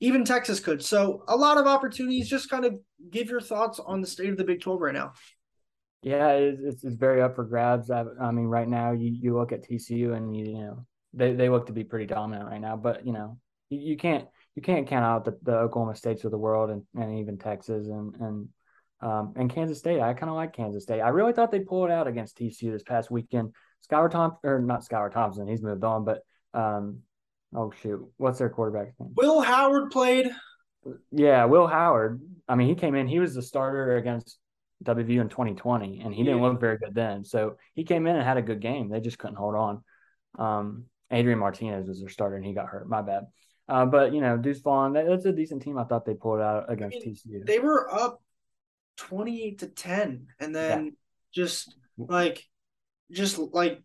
even 0.00 0.24
Texas 0.24 0.60
could. 0.60 0.84
So 0.84 1.24
a 1.28 1.36
lot 1.36 1.56
of 1.56 1.66
opportunities. 1.66 2.28
Just 2.28 2.50
kind 2.50 2.66
of 2.66 2.74
give 3.10 3.28
your 3.28 3.40
thoughts 3.40 3.78
on 3.78 4.00
the 4.00 4.06
state 4.06 4.30
of 4.30 4.36
the 4.36 4.44
Big 4.44 4.60
12 4.60 4.80
right 4.80 4.94
now. 4.94 5.12
Yeah, 6.02 6.32
it's, 6.32 6.84
it's 6.84 6.96
very 6.96 7.22
up 7.22 7.34
for 7.34 7.44
grabs. 7.44 7.90
I, 7.90 8.04
I, 8.20 8.30
mean, 8.30 8.44
right 8.44 8.68
now 8.68 8.92
you, 8.92 9.10
you 9.10 9.34
look 9.34 9.52
at 9.52 9.66
TCU 9.66 10.14
and 10.14 10.36
you, 10.36 10.44
you 10.44 10.58
know 10.58 10.86
they, 11.14 11.32
they 11.32 11.48
look 11.48 11.66
to 11.66 11.72
be 11.72 11.82
pretty 11.82 12.06
dominant 12.06 12.48
right 12.48 12.60
now. 12.60 12.76
But 12.76 13.06
you 13.06 13.12
know 13.12 13.38
you, 13.70 13.78
you 13.78 13.96
can't 13.96 14.26
you 14.54 14.60
can't 14.60 14.86
count 14.86 15.04
out 15.04 15.24
the, 15.24 15.38
the 15.42 15.56
Oklahoma 15.56 15.96
States 15.96 16.24
of 16.24 16.30
the 16.30 16.38
world 16.38 16.70
and, 16.70 16.82
and 16.94 17.18
even 17.18 17.38
Texas 17.38 17.88
and 17.88 18.14
and 18.16 18.48
um, 19.00 19.32
and 19.36 19.50
Kansas 19.50 19.78
State. 19.78 20.00
I 20.00 20.12
kind 20.12 20.28
of 20.28 20.36
like 20.36 20.54
Kansas 20.54 20.82
State. 20.82 21.00
I 21.00 21.08
really 21.08 21.32
thought 21.32 21.50
they'd 21.50 21.66
pull 21.66 21.86
it 21.86 21.90
out 21.90 22.06
against 22.06 22.38
TCU 22.38 22.70
this 22.70 22.82
past 22.82 23.10
weekend. 23.10 23.54
Skylar 23.90 24.10
Thompson 24.10 24.40
or 24.44 24.60
not 24.60 24.86
Skylar 24.86 25.12
Thompson, 25.12 25.48
he's 25.48 25.62
moved 25.62 25.84
on, 25.84 26.04
but 26.04 26.20
um, 26.52 27.00
oh 27.54 27.72
shoot, 27.82 28.06
what's 28.18 28.38
their 28.38 28.50
quarterback's 28.50 28.94
name? 29.00 29.12
Will 29.14 29.40
Howard 29.40 29.90
played. 29.90 30.30
Yeah, 31.10 31.44
Will 31.44 31.66
Howard. 31.66 32.20
I 32.48 32.54
mean, 32.54 32.68
he 32.68 32.74
came 32.74 32.94
in. 32.94 33.08
He 33.08 33.18
was 33.18 33.34
the 33.34 33.42
starter 33.42 33.96
against 33.96 34.38
WVU 34.84 35.20
in 35.20 35.28
2020, 35.28 36.00
and 36.00 36.14
he 36.14 36.22
didn't 36.22 36.42
look 36.42 36.60
very 36.60 36.78
good 36.78 36.94
then. 36.94 37.24
So 37.24 37.56
he 37.74 37.84
came 37.84 38.06
in 38.06 38.16
and 38.16 38.24
had 38.24 38.36
a 38.36 38.42
good 38.42 38.60
game. 38.60 38.88
They 38.90 39.00
just 39.00 39.18
couldn't 39.18 39.36
hold 39.36 39.54
on. 39.54 39.84
Um, 40.38 40.84
Adrian 41.10 41.38
Martinez 41.38 41.88
was 41.88 42.00
their 42.00 42.08
starter, 42.08 42.36
and 42.36 42.44
he 42.44 42.52
got 42.52 42.66
hurt. 42.66 42.88
My 42.88 43.02
bad. 43.02 43.24
Uh, 43.68 43.86
but 43.86 44.12
you 44.12 44.20
know, 44.20 44.36
Deuce 44.36 44.60
Vaughn, 44.60 44.92
that's 44.92 45.24
a 45.24 45.32
decent 45.32 45.62
team. 45.62 45.78
I 45.78 45.84
thought 45.84 46.04
they 46.04 46.14
pulled 46.14 46.40
out 46.40 46.70
against 46.70 46.98
I 46.98 47.06
mean, 47.06 47.14
TCU. 47.14 47.46
They 47.46 47.58
were 47.58 47.92
up 47.92 48.22
28 48.96 49.60
to 49.60 49.68
10, 49.68 50.26
and 50.40 50.54
then 50.54 50.84
yeah. 50.84 50.90
just 51.32 51.74
like, 51.96 52.44
just 53.10 53.38
like 53.38 53.82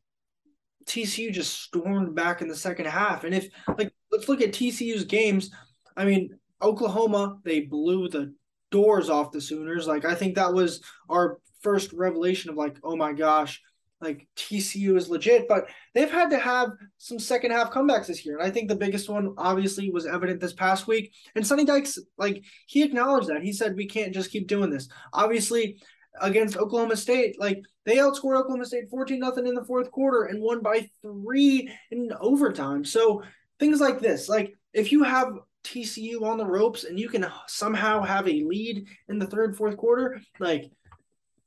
TCU 0.85 1.31
just 1.31 1.61
stormed 1.61 2.15
back 2.15 2.41
in 2.41 2.47
the 2.47 2.55
second 2.55 2.87
half. 2.87 3.23
And 3.23 3.33
if 3.33 3.49
like, 3.77 3.93
let's 4.11 4.27
look 4.27 4.41
at 4.41 4.51
TCU's 4.51 5.05
games. 5.05 5.51
I 5.95 6.05
mean, 6.05 6.38
Oklahoma, 6.61 7.37
they 7.43 7.61
blew 7.61 8.09
the 8.09 8.33
doors 8.71 9.09
off 9.09 9.31
the 9.31 9.41
Sooners. 9.41 9.87
Like 9.87 10.05
I 10.05 10.15
think 10.15 10.35
that 10.35 10.53
was 10.53 10.81
our 11.09 11.37
first 11.61 11.93
revelation 11.93 12.49
of 12.49 12.55
like, 12.55 12.77
oh 12.83 12.95
my 12.95 13.13
gosh, 13.13 13.61
like 14.01 14.27
TCU 14.35 14.95
is 14.97 15.09
legit. 15.09 15.47
But 15.47 15.65
they've 15.93 16.11
had 16.11 16.29
to 16.31 16.39
have 16.39 16.69
some 16.97 17.19
second 17.19 17.51
half 17.51 17.71
comebacks 17.71 18.07
this 18.07 18.25
year, 18.25 18.37
and 18.37 18.47
I 18.47 18.51
think 18.51 18.69
the 18.69 18.75
biggest 18.75 19.09
one 19.09 19.33
obviously 19.37 19.89
was 19.89 20.05
evident 20.05 20.39
this 20.39 20.53
past 20.53 20.87
week. 20.87 21.13
And 21.35 21.45
Sonny 21.45 21.65
Dykes, 21.65 21.99
like 22.17 22.43
he 22.67 22.83
acknowledged 22.83 23.29
that 23.29 23.43
he 23.43 23.53
said 23.53 23.75
we 23.75 23.87
can't 23.87 24.13
just 24.13 24.31
keep 24.31 24.47
doing 24.47 24.69
this. 24.69 24.89
Obviously. 25.13 25.81
Against 26.21 26.57
Oklahoma 26.57 26.97
State, 26.97 27.39
like 27.39 27.61
they 27.85 27.97
outscored 27.97 28.37
Oklahoma 28.37 28.65
State 28.65 28.89
14 28.89 29.19
nothing 29.19 29.47
in 29.47 29.53
the 29.53 29.63
fourth 29.63 29.89
quarter 29.91 30.23
and 30.23 30.41
won 30.41 30.61
by 30.61 30.89
three 31.01 31.71
in 31.91 32.11
overtime. 32.19 32.83
So 32.83 33.23
things 33.59 33.79
like 33.79 33.99
this, 33.99 34.27
like 34.27 34.53
if 34.73 34.91
you 34.91 35.03
have 35.03 35.27
TCU 35.63 36.21
on 36.23 36.37
the 36.37 36.45
ropes 36.45 36.83
and 36.83 36.99
you 36.99 37.09
can 37.09 37.25
somehow 37.47 38.01
have 38.01 38.27
a 38.27 38.43
lead 38.43 38.87
in 39.07 39.19
the 39.19 39.27
third, 39.27 39.55
fourth 39.55 39.77
quarter, 39.77 40.21
like 40.39 40.71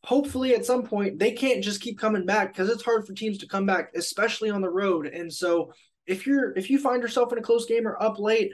hopefully 0.04 0.54
at 0.54 0.66
some 0.66 0.82
point 0.82 1.18
they 1.18 1.30
can't 1.32 1.62
just 1.62 1.80
keep 1.80 1.98
coming 1.98 2.26
back 2.26 2.52
because 2.52 2.68
it's 2.68 2.84
hard 2.84 3.06
for 3.06 3.14
teams 3.14 3.38
to 3.38 3.48
come 3.48 3.66
back, 3.66 3.90
especially 3.94 4.50
on 4.50 4.60
the 4.60 4.70
road. 4.70 5.06
And 5.06 5.32
so 5.32 5.72
if 6.06 6.26
you're 6.26 6.56
if 6.56 6.70
you 6.70 6.78
find 6.78 7.02
yourself 7.02 7.32
in 7.32 7.38
a 7.38 7.42
close 7.42 7.66
game 7.66 7.86
or 7.86 8.02
up 8.02 8.18
late, 8.18 8.50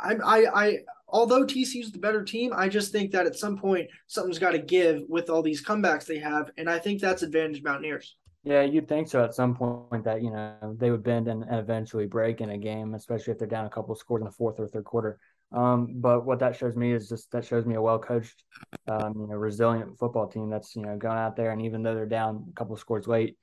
I 0.00 0.14
I, 0.14 0.64
I 0.64 0.78
although 1.08 1.44
TCU's 1.44 1.92
the 1.92 1.98
better 1.98 2.24
team, 2.24 2.52
I 2.54 2.68
just 2.68 2.92
think 2.92 3.12
that 3.12 3.26
at 3.26 3.36
some 3.36 3.56
point 3.56 3.88
something's 4.06 4.38
got 4.38 4.52
to 4.52 4.58
give 4.58 5.02
with 5.08 5.28
all 5.28 5.42
these 5.42 5.64
comebacks 5.64 6.06
they 6.06 6.18
have, 6.18 6.50
and 6.56 6.70
I 6.70 6.78
think 6.78 7.00
that's 7.00 7.22
advantage 7.22 7.62
Mountaineers. 7.62 8.16
Yeah, 8.44 8.62
you'd 8.62 8.88
think 8.88 9.06
so 9.08 9.22
at 9.22 9.34
some 9.34 9.54
point 9.54 10.02
that, 10.04 10.20
you 10.20 10.30
know, 10.30 10.74
they 10.76 10.90
would 10.90 11.04
bend 11.04 11.28
and, 11.28 11.44
eventually 11.50 12.06
break 12.06 12.40
in 12.40 12.50
a 12.50 12.58
game, 12.58 12.94
especially 12.94 13.32
if 13.32 13.38
they're 13.38 13.46
down 13.46 13.66
a 13.66 13.70
couple 13.70 13.94
scores 13.94 14.20
in 14.20 14.24
the 14.24 14.32
fourth 14.32 14.58
or 14.58 14.66
third 14.66 14.84
quarter. 14.84 15.20
Um, 15.52 16.00
but 16.00 16.24
what 16.24 16.40
that 16.40 16.56
shows 16.56 16.74
me 16.74 16.92
is 16.92 17.08
just 17.08 17.30
that 17.32 17.44
shows 17.44 17.66
me 17.66 17.76
a 17.76 17.82
well 17.82 18.00
coached, 18.00 18.42
um, 18.88 19.14
you 19.16 19.28
know, 19.28 19.34
resilient 19.34 19.96
football 19.96 20.26
team 20.26 20.50
that's, 20.50 20.74
you 20.74 20.82
know, 20.82 20.96
going 20.96 21.18
out 21.18 21.36
there 21.36 21.52
and 21.52 21.62
even 21.62 21.82
though 21.82 21.94
they're 21.94 22.06
down 22.06 22.46
a 22.50 22.52
couple 22.54 22.76
scores 22.76 23.06
late, 23.06 23.36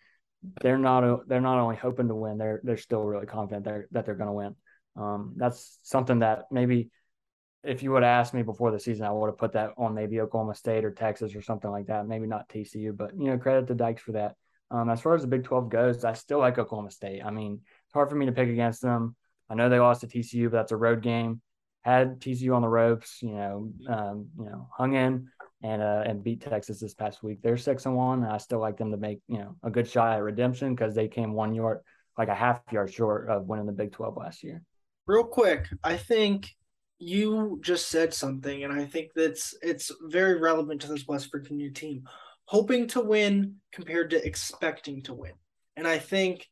they're 0.62 0.78
not 0.78 1.28
they're 1.30 1.40
not 1.40 1.60
only 1.60 1.76
hoping 1.78 2.08
to 2.08 2.16
win, 2.16 2.38
they're 2.38 2.60
they're 2.64 2.78
still 2.78 3.04
really 3.04 3.26
confident 3.26 3.64
they're, 3.64 3.88
that 3.92 4.06
they're 4.06 4.16
going 4.16 4.28
to 4.28 4.34
win. 4.34 4.56
Um, 4.98 5.34
that's 5.38 5.80
something 5.84 6.20
that 6.20 6.46
maybe 6.52 6.90
if 7.64 7.84
you 7.84 7.92
would 7.92 8.04
have 8.04 8.22
asked 8.22 8.34
me 8.34 8.42
before 8.42 8.72
the 8.72 8.80
season, 8.80 9.06
I 9.06 9.12
would 9.12 9.28
have 9.28 9.38
put 9.38 9.54
that 9.54 9.72
on 9.78 9.94
maybe 9.94 10.20
Oklahoma 10.20 10.56
State 10.56 10.84
or 10.84 10.92
Texas 10.92 11.36
or 11.36 11.42
something 11.42 11.70
like 11.70 11.88
that. 11.88 12.08
Maybe 12.08 12.28
not 12.28 12.50
TCU, 12.50 12.92
but 12.92 13.12
you 13.18 13.26
know, 13.26 13.38
credit 13.38 13.68
to 13.68 13.76
Dykes 13.76 14.02
for 14.02 14.14
that. 14.14 14.36
Um, 14.72 14.90
as 14.90 15.02
far 15.02 15.16
as 15.16 15.22
the 15.22 15.28
Big 15.28 15.44
12 15.44 15.70
goes, 15.70 16.04
I 16.06 16.14
still 16.14 16.40
like 16.40 16.58
Oklahoma 16.58 16.92
State. 16.92 17.22
I 17.24 17.32
mean, 17.32 17.62
it's 17.64 17.94
hard 17.94 18.10
for 18.10 18.16
me 18.16 18.28
to 18.28 18.32
pick 18.32 18.50
against 18.50 18.82
them. 18.82 19.16
I 19.50 19.56
know 19.56 19.70
they 19.70 19.80
lost 19.80 20.02
to 20.02 20.08
TCU, 20.08 20.46
but 20.46 20.58
that's 20.58 20.72
a 20.72 20.78
road 20.78 21.02
game. 21.02 21.42
Had 21.82 22.20
TCU 22.20 22.56
on 22.56 22.62
the 22.62 22.68
ropes, 22.68 23.20
you 23.22 23.32
know, 23.32 23.72
um, 23.88 24.28
you 24.38 24.46
know, 24.46 24.68
hung 24.72 24.94
in 24.94 25.30
and 25.64 25.82
uh, 25.82 26.04
and 26.06 26.24
beat 26.24 26.42
Texas 26.42 26.80
this 26.80 26.94
past 26.94 27.24
week. 27.24 27.42
They're 27.42 27.58
six 27.58 27.86
and 27.86 27.96
one. 27.96 28.24
And 28.24 28.32
I 28.32 28.38
still 28.38 28.60
like 28.60 28.78
them 28.78 28.92
to 28.92 28.98
make 28.98 29.22
you 29.28 29.40
know 29.40 29.56
a 29.64 29.72
good 29.72 29.88
shot 29.88 30.14
at 30.14 30.22
redemption 30.22 30.76
because 30.76 30.94
they 30.94 31.08
came 31.08 31.34
one 31.34 31.56
yard, 31.56 31.80
like 32.18 32.28
a 32.28 32.36
half 32.36 32.62
yard 32.72 32.94
short 32.94 33.30
of 33.30 33.48
winning 33.48 33.66
the 33.66 33.72
Big 33.72 33.92
12 33.92 34.18
last 34.18 34.44
year. 34.44 34.62
Real 35.08 35.24
quick, 35.24 35.68
I 35.84 35.98
think 35.98 36.50
you 37.00 37.60
just 37.64 37.88
said 37.88 38.14
something, 38.14 38.66
and 38.66 38.74
I 38.74 38.86
think 38.86 39.12
that's 39.16 39.56
it's 39.62 39.92
very 40.04 40.40
relevant 40.40 40.82
to 40.82 40.88
this 40.88 41.08
West 41.08 41.32
Virginia 41.32 41.72
team 41.72 42.04
hoping 42.50 42.88
to 42.88 43.00
win 43.00 43.54
compared 43.72 44.10
to 44.10 44.26
expecting 44.26 45.04
to 45.04 45.14
win. 45.14 45.34
And 45.78 45.88
I 45.88 46.00
think 46.00 46.48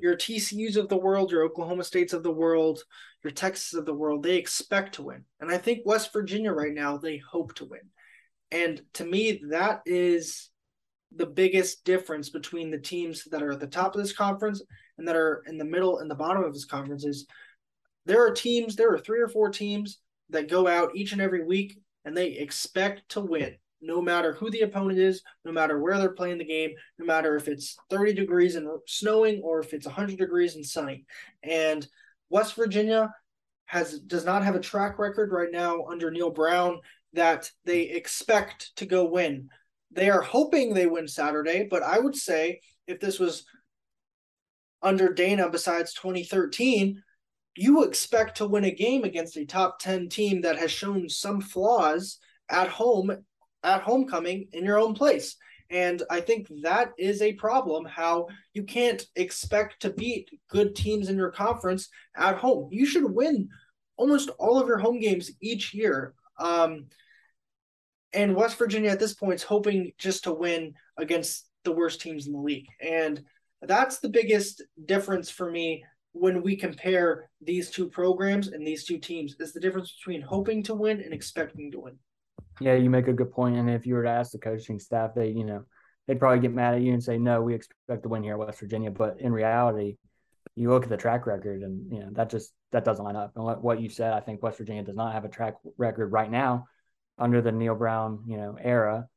your 0.00 0.16
TCUs 0.16 0.76
of 0.76 0.88
the 0.88 0.96
world, 0.96 1.30
your 1.30 1.44
Oklahoma 1.44 1.84
States 1.84 2.12
of 2.12 2.24
the 2.24 2.32
world, 2.32 2.82
your 3.22 3.30
Texas 3.30 3.72
of 3.74 3.86
the 3.86 3.94
world, 3.94 4.24
they 4.24 4.34
expect 4.34 4.96
to 4.96 5.04
win. 5.04 5.22
And 5.38 5.48
I 5.48 5.56
think 5.58 5.86
West 5.86 6.12
Virginia 6.12 6.50
right 6.50 6.74
now, 6.74 6.96
they 6.96 7.18
hope 7.18 7.54
to 7.54 7.64
win. 7.64 7.82
And 8.50 8.82
to 8.94 9.04
me, 9.04 9.40
that 9.50 9.82
is 9.86 10.50
the 11.14 11.26
biggest 11.26 11.84
difference 11.84 12.28
between 12.28 12.72
the 12.72 12.80
teams 12.80 13.22
that 13.30 13.40
are 13.40 13.52
at 13.52 13.60
the 13.60 13.68
top 13.68 13.94
of 13.94 14.02
this 14.02 14.12
conference 14.12 14.60
and 14.98 15.06
that 15.06 15.14
are 15.14 15.44
in 15.46 15.58
the 15.58 15.64
middle 15.64 15.98
and 15.98 16.10
the 16.10 16.16
bottom 16.16 16.42
of 16.42 16.54
this 16.54 16.64
conference 16.64 17.04
is 17.04 17.24
there 18.04 18.26
are 18.26 18.32
teams, 18.32 18.74
there 18.74 18.92
are 18.92 18.98
three 18.98 19.20
or 19.20 19.28
four 19.28 19.50
teams 19.50 20.00
that 20.30 20.50
go 20.50 20.66
out 20.66 20.96
each 20.96 21.12
and 21.12 21.20
every 21.20 21.44
week 21.44 21.78
and 22.04 22.16
they 22.16 22.30
expect 22.30 23.08
to 23.10 23.20
win 23.20 23.54
no 23.80 24.00
matter 24.00 24.32
who 24.32 24.50
the 24.50 24.62
opponent 24.62 24.98
is, 24.98 25.22
no 25.44 25.52
matter 25.52 25.78
where 25.78 25.98
they're 25.98 26.10
playing 26.10 26.38
the 26.38 26.44
game, 26.44 26.70
no 26.98 27.04
matter 27.04 27.36
if 27.36 27.48
it's 27.48 27.76
30 27.90 28.14
degrees 28.14 28.56
and 28.56 28.68
snowing 28.86 29.40
or 29.42 29.60
if 29.60 29.72
it's 29.74 29.86
100 29.86 30.18
degrees 30.18 30.56
and 30.56 30.64
sunny. 30.64 31.04
And 31.42 31.86
West 32.30 32.54
Virginia 32.54 33.12
has 33.66 33.98
does 34.00 34.24
not 34.24 34.44
have 34.44 34.54
a 34.54 34.60
track 34.60 34.98
record 34.98 35.32
right 35.32 35.50
now 35.50 35.84
under 35.86 36.10
Neal 36.10 36.30
Brown 36.30 36.80
that 37.12 37.50
they 37.64 37.82
expect 37.82 38.74
to 38.76 38.86
go 38.86 39.04
win. 39.04 39.48
They 39.90 40.10
are 40.10 40.22
hoping 40.22 40.72
they 40.74 40.86
win 40.86 41.08
Saturday, 41.08 41.66
but 41.70 41.82
I 41.82 41.98
would 41.98 42.16
say 42.16 42.60
if 42.86 43.00
this 43.00 43.18
was 43.18 43.44
under 44.82 45.12
Dana 45.12 45.48
besides 45.48 45.94
2013, 45.94 47.02
you 47.56 47.84
expect 47.84 48.36
to 48.36 48.46
win 48.46 48.64
a 48.64 48.70
game 48.70 49.04
against 49.04 49.36
a 49.36 49.46
top 49.46 49.78
10 49.80 50.08
team 50.08 50.42
that 50.42 50.58
has 50.58 50.70
shown 50.70 51.08
some 51.08 51.40
flaws 51.40 52.18
at 52.48 52.68
home 52.68 53.10
at 53.66 53.82
homecoming 53.82 54.48
in 54.52 54.64
your 54.64 54.78
own 54.78 54.94
place. 54.94 55.36
And 55.68 56.02
I 56.08 56.20
think 56.20 56.46
that 56.62 56.92
is 56.96 57.20
a 57.20 57.32
problem 57.34 57.84
how 57.84 58.28
you 58.54 58.62
can't 58.62 59.04
expect 59.16 59.82
to 59.82 59.90
beat 59.90 60.30
good 60.48 60.76
teams 60.76 61.08
in 61.08 61.16
your 61.16 61.32
conference 61.32 61.88
at 62.16 62.36
home. 62.36 62.68
You 62.70 62.86
should 62.86 63.04
win 63.04 63.48
almost 63.96 64.30
all 64.38 64.60
of 64.60 64.68
your 64.68 64.78
home 64.78 65.00
games 65.00 65.32
each 65.40 65.74
year. 65.74 66.14
Um, 66.38 66.86
and 68.12 68.36
West 68.36 68.56
Virginia 68.56 68.90
at 68.90 69.00
this 69.00 69.14
point 69.14 69.34
is 69.34 69.42
hoping 69.42 69.90
just 69.98 70.24
to 70.24 70.32
win 70.32 70.74
against 70.96 71.48
the 71.64 71.72
worst 71.72 72.00
teams 72.00 72.28
in 72.28 72.32
the 72.32 72.38
league. 72.38 72.68
And 72.80 73.22
that's 73.62 73.98
the 73.98 74.08
biggest 74.08 74.62
difference 74.84 75.28
for 75.30 75.50
me 75.50 75.84
when 76.12 76.42
we 76.42 76.56
compare 76.56 77.28
these 77.42 77.70
two 77.70 77.88
programs 77.88 78.48
and 78.48 78.64
these 78.64 78.84
two 78.84 78.98
teams 78.98 79.34
is 79.40 79.52
the 79.52 79.60
difference 79.60 79.92
between 79.98 80.22
hoping 80.22 80.62
to 80.62 80.74
win 80.74 81.00
and 81.00 81.12
expecting 81.12 81.72
to 81.72 81.80
win. 81.80 81.98
Yeah, 82.60 82.74
you 82.74 82.90
make 82.90 83.08
a 83.08 83.12
good 83.12 83.32
point. 83.32 83.56
And 83.56 83.68
if 83.68 83.86
you 83.86 83.94
were 83.94 84.02
to 84.02 84.10
ask 84.10 84.32
the 84.32 84.38
coaching 84.38 84.78
staff, 84.78 85.14
they, 85.14 85.28
you 85.28 85.44
know, 85.44 85.64
they'd 86.06 86.18
probably 86.18 86.40
get 86.40 86.54
mad 86.54 86.74
at 86.74 86.82
you 86.82 86.92
and 86.92 87.02
say, 87.02 87.18
no, 87.18 87.42
we 87.42 87.54
expect 87.54 88.02
to 88.02 88.08
win 88.08 88.22
here 88.22 88.32
at 88.34 88.38
West 88.38 88.60
Virginia. 88.60 88.90
But 88.90 89.20
in 89.20 89.32
reality, 89.32 89.96
you 90.54 90.70
look 90.70 90.84
at 90.84 90.88
the 90.88 90.96
track 90.96 91.26
record 91.26 91.62
and, 91.62 91.92
you 91.92 92.00
know, 92.00 92.08
that 92.12 92.30
just, 92.30 92.52
that 92.72 92.84
doesn't 92.84 93.04
line 93.04 93.16
up. 93.16 93.32
And 93.36 93.44
what 93.62 93.80
you 93.80 93.90
said, 93.90 94.12
I 94.12 94.20
think 94.20 94.42
West 94.42 94.58
Virginia 94.58 94.82
does 94.82 94.96
not 94.96 95.12
have 95.12 95.24
a 95.24 95.28
track 95.28 95.56
record 95.76 96.12
right 96.12 96.30
now 96.30 96.66
under 97.18 97.42
the 97.42 97.52
Neal 97.52 97.74
Brown, 97.74 98.24
you 98.26 98.36
know, 98.36 98.56
era 98.60 99.08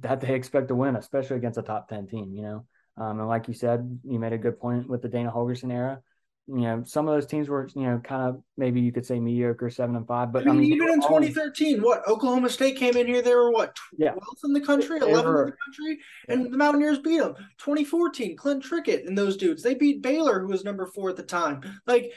that 0.00 0.20
they 0.20 0.34
expect 0.34 0.68
to 0.68 0.74
win, 0.74 0.96
especially 0.96 1.36
against 1.36 1.58
a 1.58 1.62
top 1.62 1.88
10 1.88 2.06
team, 2.06 2.32
you 2.34 2.42
know. 2.42 2.66
Um, 2.96 3.20
and 3.20 3.28
like 3.28 3.48
you 3.48 3.54
said, 3.54 4.00
you 4.04 4.18
made 4.18 4.32
a 4.32 4.38
good 4.38 4.58
point 4.58 4.88
with 4.88 5.02
the 5.02 5.08
Dana 5.08 5.30
Holgorsen 5.30 5.72
era 5.72 6.00
you 6.48 6.62
know, 6.62 6.82
some 6.86 7.06
of 7.06 7.14
those 7.14 7.26
teams 7.26 7.48
were, 7.48 7.68
you 7.76 7.82
know, 7.82 7.98
kind 8.02 8.22
of 8.22 8.42
maybe 8.56 8.80
you 8.80 8.90
could 8.90 9.04
say 9.04 9.20
mediocre, 9.20 9.68
seven 9.68 9.96
and 9.96 10.06
five. 10.06 10.32
But 10.32 10.44
I 10.48 10.52
mean, 10.52 10.56
I 10.56 10.60
mean 10.60 10.72
even 10.72 10.88
in 10.88 11.00
2013, 11.02 11.82
what 11.82 12.08
Oklahoma 12.08 12.48
State 12.48 12.76
came 12.76 12.96
in 12.96 13.06
here, 13.06 13.20
they 13.20 13.34
were 13.34 13.50
what 13.50 13.76
12th 13.94 13.98
yeah. 13.98 14.12
in 14.44 14.52
the 14.54 14.60
country, 14.62 14.98
11th 14.98 15.40
in 15.40 15.46
the 15.46 15.56
country, 15.66 15.98
and 16.28 16.50
the 16.50 16.56
Mountaineers 16.56 17.00
beat 17.00 17.18
them. 17.18 17.34
2014, 17.58 18.34
Clint 18.36 18.64
Trickett 18.64 19.06
and 19.06 19.16
those 19.16 19.36
dudes, 19.36 19.62
they 19.62 19.74
beat 19.74 20.00
Baylor, 20.00 20.40
who 20.40 20.48
was 20.48 20.64
number 20.64 20.86
four 20.86 21.10
at 21.10 21.16
the 21.16 21.22
time. 21.22 21.60
Like, 21.86 22.12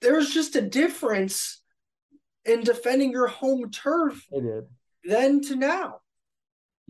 there's 0.00 0.30
just 0.30 0.54
a 0.54 0.62
difference 0.62 1.62
in 2.44 2.62
defending 2.62 3.10
your 3.10 3.26
home 3.26 3.72
turf. 3.72 4.24
They 4.30 4.40
did. 4.40 4.64
Then 5.02 5.40
to 5.42 5.56
now. 5.56 5.96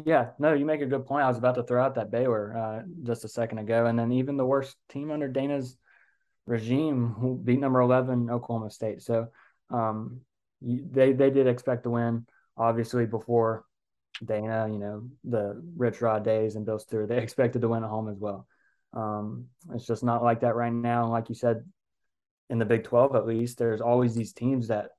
Yeah, 0.04 0.30
no, 0.38 0.52
you 0.52 0.66
make 0.66 0.82
a 0.82 0.86
good 0.86 1.06
point. 1.06 1.24
I 1.24 1.28
was 1.28 1.38
about 1.38 1.54
to 1.54 1.62
throw 1.62 1.82
out 1.82 1.94
that 1.94 2.10
Baylor 2.10 2.54
uh, 2.54 2.82
just 3.04 3.24
a 3.24 3.28
second 3.28 3.56
ago, 3.58 3.86
and 3.86 3.98
then 3.98 4.12
even 4.12 4.36
the 4.36 4.44
worst 4.44 4.76
team 4.90 5.10
under 5.10 5.28
Dana's 5.28 5.78
regime 6.46 7.14
who 7.18 7.36
beat 7.36 7.60
number 7.60 7.80
11 7.80 8.30
Oklahoma 8.30 8.70
State. 8.70 9.02
So 9.02 9.28
um, 9.70 10.20
they 10.62 11.12
they 11.12 11.30
did 11.30 11.46
expect 11.46 11.84
to 11.84 11.90
win. 11.90 12.26
Obviously, 12.56 13.06
before 13.06 13.64
Dana, 14.24 14.68
you 14.70 14.78
know, 14.78 15.08
the 15.24 15.62
Rich 15.76 16.00
Rod 16.00 16.24
days 16.24 16.56
and 16.56 16.64
Bill 16.64 16.78
Stewart, 16.78 17.08
they 17.08 17.18
expected 17.22 17.62
to 17.62 17.68
win 17.68 17.84
at 17.84 17.90
home 17.90 18.08
as 18.08 18.18
well. 18.18 18.46
Um, 18.92 19.46
it's 19.74 19.86
just 19.86 20.02
not 20.02 20.22
like 20.22 20.40
that 20.40 20.54
right 20.54 20.72
now. 20.72 21.10
Like 21.10 21.28
you 21.28 21.34
said, 21.34 21.64
in 22.48 22.58
the 22.58 22.64
Big 22.64 22.84
12 22.84 23.14
at 23.16 23.26
least, 23.26 23.58
there's 23.58 23.80
always 23.80 24.14
these 24.14 24.32
teams 24.32 24.68
that 24.68 24.90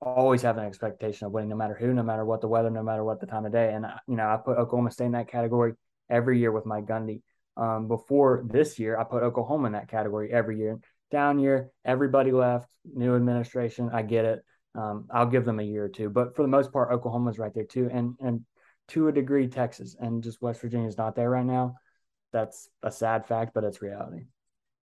always 0.00 0.42
have 0.42 0.58
an 0.58 0.64
expectation 0.64 1.26
of 1.26 1.32
winning, 1.32 1.50
no 1.50 1.56
matter 1.56 1.74
who, 1.74 1.92
no 1.94 2.02
matter 2.02 2.24
what 2.24 2.40
the 2.40 2.48
weather, 2.48 2.70
no 2.70 2.82
matter 2.82 3.04
what 3.04 3.20
the 3.20 3.26
time 3.26 3.46
of 3.46 3.52
day. 3.52 3.72
And 3.72 3.86
you 4.08 4.16
know, 4.16 4.26
I 4.26 4.36
put 4.36 4.58
Oklahoma 4.58 4.90
State 4.90 5.06
in 5.06 5.12
that 5.12 5.28
category 5.28 5.74
every 6.10 6.40
year 6.40 6.50
with 6.50 6.66
Mike 6.66 6.86
Gundy. 6.86 7.22
Um, 7.56 7.86
before 7.86 8.44
this 8.44 8.78
year, 8.80 8.98
I 8.98 9.04
put 9.04 9.22
Oklahoma 9.22 9.66
in 9.66 9.72
that 9.74 9.88
category 9.88 10.32
every 10.32 10.58
year 10.58 10.80
down 11.10 11.38
year. 11.38 11.70
Everybody 11.84 12.32
left, 12.32 12.68
new 12.84 13.14
administration. 13.14 13.90
I 13.92 14.02
get 14.02 14.24
it. 14.24 14.44
Um, 14.74 15.06
I'll 15.10 15.26
give 15.26 15.44
them 15.44 15.60
a 15.60 15.64
year 15.64 15.84
or 15.84 15.88
two, 15.88 16.10
but 16.10 16.34
for 16.34 16.42
the 16.42 16.48
most 16.48 16.72
part, 16.72 16.90
Oklahoma's 16.90 17.38
right 17.38 17.54
there 17.54 17.64
too, 17.64 17.88
and 17.92 18.14
and 18.20 18.44
to 18.88 19.08
a 19.08 19.12
degree, 19.12 19.46
Texas 19.46 19.96
and 19.98 20.22
just 20.22 20.42
West 20.42 20.60
Virginia's 20.60 20.98
not 20.98 21.14
there 21.14 21.30
right 21.30 21.46
now. 21.46 21.76
That's 22.32 22.68
a 22.82 22.90
sad 22.90 23.26
fact, 23.26 23.52
but 23.54 23.64
it's 23.64 23.80
reality. 23.80 24.24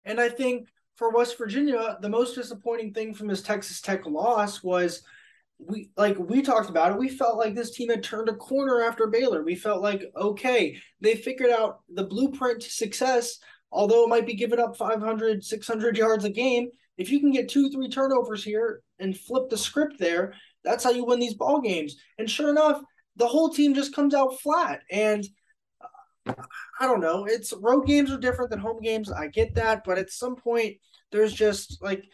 And 0.04 0.20
I 0.20 0.28
think 0.28 0.68
for 0.96 1.10
West 1.10 1.36
Virginia, 1.38 1.98
the 2.00 2.08
most 2.08 2.34
disappointing 2.34 2.94
thing 2.94 3.14
from 3.14 3.28
this 3.28 3.42
Texas 3.42 3.80
Tech 3.80 4.06
loss 4.06 4.62
was 4.62 5.02
we 5.58 5.90
like 5.96 6.18
we 6.18 6.42
talked 6.42 6.70
about 6.70 6.92
it. 6.92 6.98
We 6.98 7.08
felt 7.08 7.38
like 7.38 7.54
this 7.54 7.70
team 7.70 7.90
had 7.90 8.02
turned 8.02 8.28
a 8.28 8.34
corner 8.34 8.82
after 8.82 9.06
Baylor. 9.06 9.44
We 9.44 9.54
felt 9.54 9.82
like 9.82 10.02
okay, 10.16 10.78
they 11.00 11.14
figured 11.14 11.50
out 11.50 11.80
the 11.92 12.04
blueprint 12.04 12.62
to 12.62 12.70
success 12.70 13.38
although 13.72 14.04
it 14.04 14.08
might 14.08 14.26
be 14.26 14.34
giving 14.34 14.60
up 14.60 14.76
500, 14.76 15.44
600 15.44 15.96
yards 15.96 16.24
a 16.24 16.30
game, 16.30 16.68
if 16.98 17.10
you 17.10 17.20
can 17.20 17.32
get 17.32 17.48
two, 17.48 17.70
three 17.70 17.88
turnovers 17.88 18.44
here 18.44 18.82
and 18.98 19.18
flip 19.18 19.48
the 19.48 19.56
script 19.56 19.98
there, 19.98 20.34
that's 20.62 20.84
how 20.84 20.90
you 20.90 21.04
win 21.04 21.18
these 21.18 21.34
ball 21.34 21.60
games. 21.60 21.96
And 22.18 22.30
sure 22.30 22.50
enough, 22.50 22.80
the 23.16 23.26
whole 23.26 23.48
team 23.48 23.74
just 23.74 23.94
comes 23.94 24.14
out 24.14 24.40
flat. 24.40 24.82
And 24.90 25.26
uh, 26.26 26.34
I 26.78 26.86
don't 26.86 27.00
know. 27.00 27.24
It's 27.24 27.52
road 27.52 27.86
games 27.86 28.12
are 28.12 28.18
different 28.18 28.50
than 28.50 28.60
home 28.60 28.80
games. 28.80 29.10
I 29.10 29.28
get 29.28 29.54
that, 29.54 29.82
but 29.84 29.98
at 29.98 30.10
some 30.10 30.36
point, 30.36 30.76
there's 31.10 31.32
just 31.32 31.82
like 31.82 32.04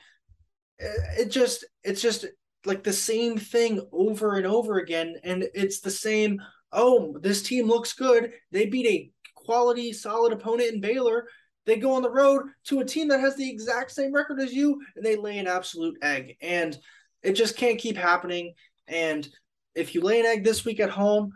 it 0.79 1.31
just 1.31 1.65
it's 1.83 2.01
just 2.01 2.27
like 2.65 2.85
the 2.85 2.93
same 2.93 3.39
thing 3.39 3.87
over 3.93 4.37
and 4.37 4.47
over 4.47 4.79
again, 4.79 5.17
and 5.25 5.45
it's 5.55 5.81
the 5.81 5.91
same. 5.91 6.41
Oh, 6.73 7.17
this 7.21 7.43
team 7.43 7.67
looks 7.67 7.95
good. 7.95 8.33
They 8.53 8.67
beat 8.67 8.87
a 8.87 9.11
quality, 9.35 9.93
solid 9.93 10.33
opponent 10.33 10.75
in 10.75 10.81
Baylor. 10.81 11.27
They 11.67 11.77
go 11.77 11.93
on 11.93 12.03
the 12.03 12.11
road 12.11 12.45
to 12.65 12.81
a 12.81 12.85
team 12.85 13.09
that 13.09 13.21
has 13.21 13.37
the 13.37 13.49
exact 13.49 13.91
same 13.91 14.15
record 14.15 14.41
as 14.41 14.53
you, 14.53 14.81
and 14.97 15.05
they 15.05 15.17
lay 15.17 15.39
an 15.39 15.47
absolute 15.47 15.99
egg. 16.03 16.37
And 16.41 16.77
it 17.23 17.33
just 17.33 17.57
can't 17.57 17.79
keep 17.79 17.97
happening. 17.97 18.55
And 18.87 19.29
if 19.75 19.95
you 19.95 20.01
lay 20.01 20.21
an 20.21 20.27
egg 20.27 20.45
this 20.45 20.65
week 20.65 20.81
at 20.81 20.91
home, 20.91 21.33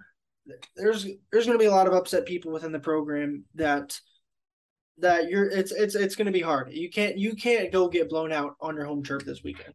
there's 0.74 1.06
there's 1.30 1.46
going 1.46 1.58
to 1.58 1.62
be 1.62 1.68
a 1.68 1.70
lot 1.70 1.86
of 1.86 1.92
upset 1.92 2.26
people 2.26 2.50
within 2.50 2.72
the 2.72 2.80
program 2.80 3.44
that 3.54 3.98
that 4.98 5.28
you're 5.28 5.48
it's 5.48 5.70
it's 5.72 5.94
it's 5.94 6.16
going 6.16 6.26
to 6.26 6.32
be 6.32 6.40
hard. 6.40 6.72
You 6.72 6.90
can't 6.90 7.18
you 7.18 7.34
can't 7.34 7.70
go 7.70 7.88
get 7.88 8.08
blown 8.08 8.32
out 8.32 8.56
on 8.60 8.74
your 8.74 8.86
home 8.86 9.04
turf 9.04 9.24
this 9.24 9.42
weekend. 9.44 9.74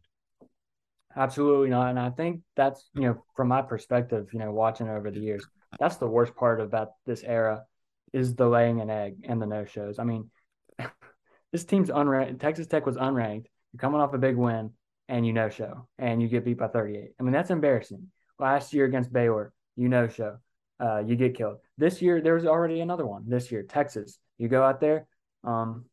Absolutely 1.16 1.70
not. 1.70 1.90
And 1.90 1.98
I 1.98 2.10
think 2.10 2.42
that's, 2.54 2.88
you 2.94 3.02
know, 3.02 3.24
from 3.34 3.48
my 3.48 3.62
perspective, 3.62 4.28
you 4.32 4.38
know, 4.38 4.52
watching 4.52 4.88
over 4.88 5.10
the 5.10 5.18
years, 5.18 5.44
that's 5.80 5.96
the 5.96 6.06
worst 6.06 6.34
part 6.36 6.60
about 6.60 6.90
this 7.06 7.24
era 7.24 7.64
is 8.12 8.36
the 8.36 8.46
laying 8.46 8.80
an 8.80 8.88
egg 8.88 9.16
and 9.24 9.42
the 9.42 9.46
no 9.46 9.64
shows. 9.64 9.98
I 9.98 10.04
mean, 10.04 10.30
this 11.52 11.64
team's 11.64 11.90
unranked. 11.90 12.40
Texas 12.40 12.66
Tech 12.66 12.86
was 12.86 12.96
unranked. 12.96 13.46
You're 13.72 13.80
coming 13.80 14.00
off 14.00 14.14
a 14.14 14.18
big 14.18 14.36
win 14.36 14.70
and 15.08 15.26
you 15.26 15.32
no 15.32 15.48
show 15.48 15.88
and 15.98 16.20
you 16.20 16.28
get 16.28 16.44
beat 16.44 16.58
by 16.58 16.68
38. 16.68 17.10
I 17.18 17.22
mean, 17.22 17.32
that's 17.32 17.50
embarrassing. 17.50 18.08
Last 18.38 18.72
year 18.72 18.84
against 18.84 19.12
Baylor, 19.12 19.52
you 19.76 19.88
no 19.88 20.08
show, 20.08 20.36
uh, 20.80 20.98
you 20.98 21.16
get 21.16 21.36
killed. 21.36 21.58
This 21.76 22.00
year, 22.02 22.20
there's 22.20 22.44
already 22.44 22.80
another 22.80 23.06
one. 23.06 23.24
This 23.26 23.50
year, 23.50 23.62
Texas, 23.62 24.18
you 24.36 24.48
go 24.48 24.62
out 24.62 24.80
there 24.80 25.06
um, 25.44 25.86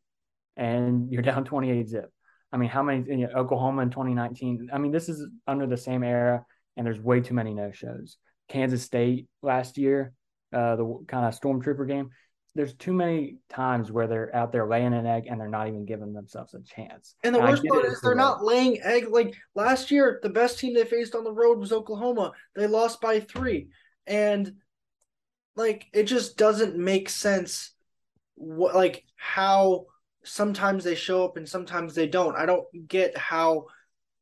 and 0.57 1.11
you're 1.11 1.21
down 1.21 1.45
28 1.45 1.89
zip. 1.89 2.11
I 2.51 2.57
mean, 2.57 2.69
how 2.69 2.83
many, 2.83 3.03
you 3.09 3.27
know, 3.27 3.33
Oklahoma 3.35 3.81
in 3.81 3.89
2019? 3.89 4.69
I 4.71 4.77
mean, 4.77 4.91
this 4.91 5.09
is 5.09 5.27
under 5.47 5.65
the 5.67 5.77
same 5.77 6.03
era 6.03 6.45
and 6.77 6.85
there's 6.85 6.99
way 6.99 7.21
too 7.21 7.33
many 7.33 7.53
no 7.53 7.71
shows. 7.71 8.17
Kansas 8.47 8.83
State 8.83 9.27
last 9.41 9.77
year, 9.77 10.13
uh, 10.53 10.75
the 10.75 11.05
kind 11.07 11.25
of 11.25 11.39
stormtrooper 11.39 11.87
game 11.87 12.11
there's 12.55 12.73
too 12.73 12.93
many 12.93 13.37
times 13.49 13.91
where 13.91 14.07
they're 14.07 14.33
out 14.33 14.53
there 14.53 14.65
laying 14.65 14.93
an 14.93 15.05
egg 15.05 15.25
and 15.29 15.39
they're 15.39 15.49
not 15.49 15.67
even 15.67 15.85
giving 15.85 16.13
themselves 16.13 16.53
a 16.53 16.61
chance. 16.61 17.15
And 17.23 17.35
the 17.35 17.39
and 17.39 17.49
worst 17.49 17.65
part 17.67 17.85
is 17.85 17.99
they're 17.99 18.15
not 18.15 18.43
laying 18.43 18.81
egg. 18.81 19.07
Like 19.09 19.35
last 19.55 19.91
year, 19.91 20.19
the 20.23 20.29
best 20.29 20.57
team 20.57 20.73
they 20.73 20.85
faced 20.85 21.15
on 21.15 21.25
the 21.25 21.33
road 21.33 21.59
was 21.59 21.73
Oklahoma. 21.73 22.31
They 22.55 22.67
lost 22.67 23.01
by 23.01 23.19
three, 23.19 23.67
and 24.07 24.53
like 25.57 25.87
it 25.93 26.03
just 26.03 26.37
doesn't 26.37 26.77
make 26.77 27.09
sense. 27.09 27.71
What 28.35 28.73
like 28.73 29.03
how 29.17 29.87
sometimes 30.23 30.85
they 30.85 30.95
show 30.95 31.25
up 31.25 31.35
and 31.35 31.47
sometimes 31.47 31.93
they 31.93 32.07
don't. 32.07 32.37
I 32.37 32.45
don't 32.45 32.65
get 32.87 33.17
how 33.17 33.65